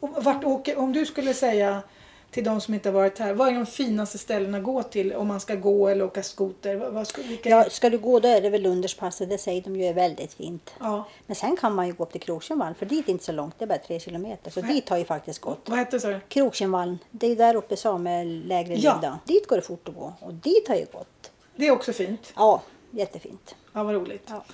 [0.00, 1.82] Och vart åker, om du skulle säga
[2.30, 5.12] till de som inte har varit här, vad är de finaste ställena att gå till
[5.12, 6.76] om man ska gå eller åka skoter?
[6.76, 7.48] Vad, skulle, vilka...
[7.48, 10.32] Ja, ska du gå då är det väl Lunderspasset, det säger de ju är väldigt
[10.34, 10.70] fint.
[10.80, 11.08] ja.
[11.26, 13.54] Men sen kan man ju gå upp till Krokkenvallen för dit är inte så långt,
[13.58, 14.50] det är bara tre kilometer.
[14.50, 14.74] Så Nej.
[14.74, 15.60] dit har ju faktiskt gått.
[15.66, 16.20] Vad hette det?
[16.28, 18.94] Krokkenvallen, det är ju där uppe samelägret Ja.
[18.94, 19.14] ligger.
[19.24, 21.30] Dit går det fort att gå och dit har jag gått.
[21.56, 22.32] Det är också fint.
[22.36, 23.54] Ja, jättefint.
[23.72, 24.24] Ja, vad roligt.
[24.28, 24.44] Ja.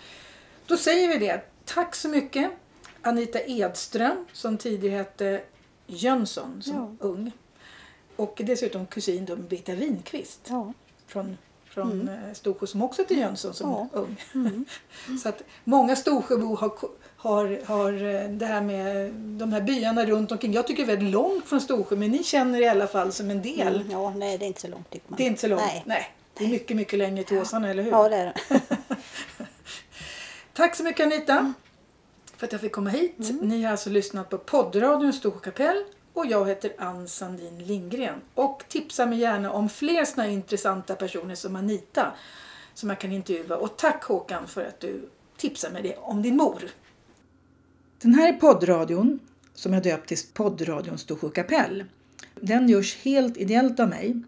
[0.66, 1.40] Då säger vi det.
[1.64, 2.50] Tack så mycket
[3.02, 5.40] Anita Edström som tidigare hette
[5.86, 7.32] Jönsson som ung.
[8.16, 10.72] Och dessutom kusin då med Britta Winqvist Ja.
[11.06, 12.34] från, från mm.
[12.34, 13.88] Storsjö som också hette Jönsson som Ja.
[13.92, 14.16] ung.
[15.22, 16.70] så att många Storsjöbor har,
[17.16, 20.52] har, har eh, det här med de här byarna runt omkring.
[20.52, 23.30] Jag tycker det är väldigt långt från Storsjö men ni känner i alla fall som
[23.30, 23.74] en del.
[23.76, 25.16] Mm, ja, nej det är inte så långt tycker man.
[25.16, 25.62] Det är inte så långt.
[25.66, 25.82] Nej.
[25.86, 26.12] Nej.
[26.38, 27.90] Det är mycket, mycket längre till Åsarna, eller hur?
[27.90, 28.60] Ja, det är det.
[30.54, 31.54] Tack så mycket Anita Mm.
[32.36, 33.14] för att jag fick komma hit.
[33.42, 35.84] Ni har alltså lyssnat på poddradion Storsjö kapell
[36.16, 38.20] och jag heter Ann Sandin Lindgren.
[38.34, 42.12] Och tipsa mig gärna om fler såna intressanta personer som Anita
[42.74, 43.56] som jag kan intervjua.
[43.56, 46.62] Och tack Håkan för att du tipsar mig det om din mor.
[48.02, 49.18] Den här poddradion
[49.54, 51.84] som jag döpt till poddradion Storsjö kapell.
[52.34, 54.22] Den görs helt ideellt av mig.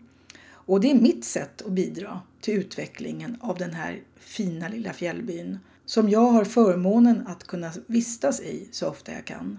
[0.51, 5.59] Och det är mitt sätt att bidra till utvecklingen av den här fina lilla fjällbyn
[5.85, 9.59] som jag har förmånen att kunna vistas i så ofta jag kan.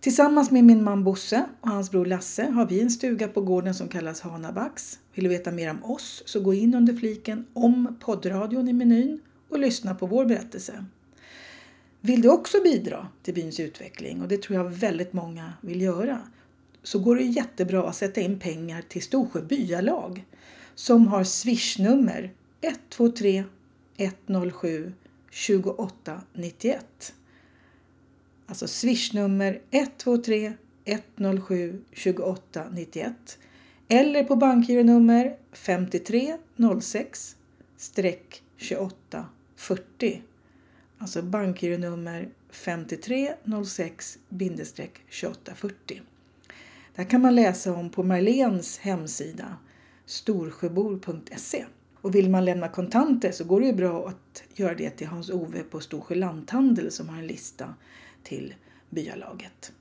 [0.00, 3.74] Tillsammans med min man Bosse och hans bror Lasse har vi en stuga på gården
[3.74, 4.98] som kallas Hanabax.
[5.14, 9.20] Vill du veta mer om oss så gå in under fliken om poddradion i menyn
[9.48, 10.84] och lyssna på vår berättelse.
[12.00, 16.20] Vill du också bidra till byns utveckling och det tror jag väldigt många vill göra
[16.82, 20.24] så går det jättebra att sätta in pengar till Storsjö byalag
[20.74, 23.44] som har swishnummer 123
[23.96, 24.92] 107
[25.46, 27.14] 2891.
[28.48, 30.52] Alltså swishnummer 123
[30.84, 33.38] 107 2891
[33.88, 37.36] eller på bankgironummer 5306
[38.56, 39.26] 28
[39.56, 40.22] 40.
[40.98, 44.18] Alltså bankgironummer 5306
[45.08, 46.02] 28 40.
[46.94, 49.56] Det här kan man läsa om på Marlens hemsida
[50.06, 51.64] storsjöbor.se.
[52.00, 55.62] Och vill man lämna kontanter så går det ju bra att göra det till Hans-Ove
[55.62, 57.74] på Storsjö lanthandel som har en lista
[58.28, 58.54] till
[58.90, 59.72] byalaget.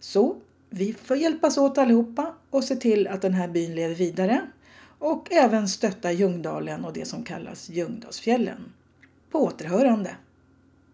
[0.00, 0.36] Så
[0.70, 4.40] Vi får hjälpas åt allihopa och se till att den här byn lever vidare
[4.98, 8.72] och även stötta Ljungdalen och det som kallas Ljungdalsfjällen.
[9.30, 10.16] På återhörande!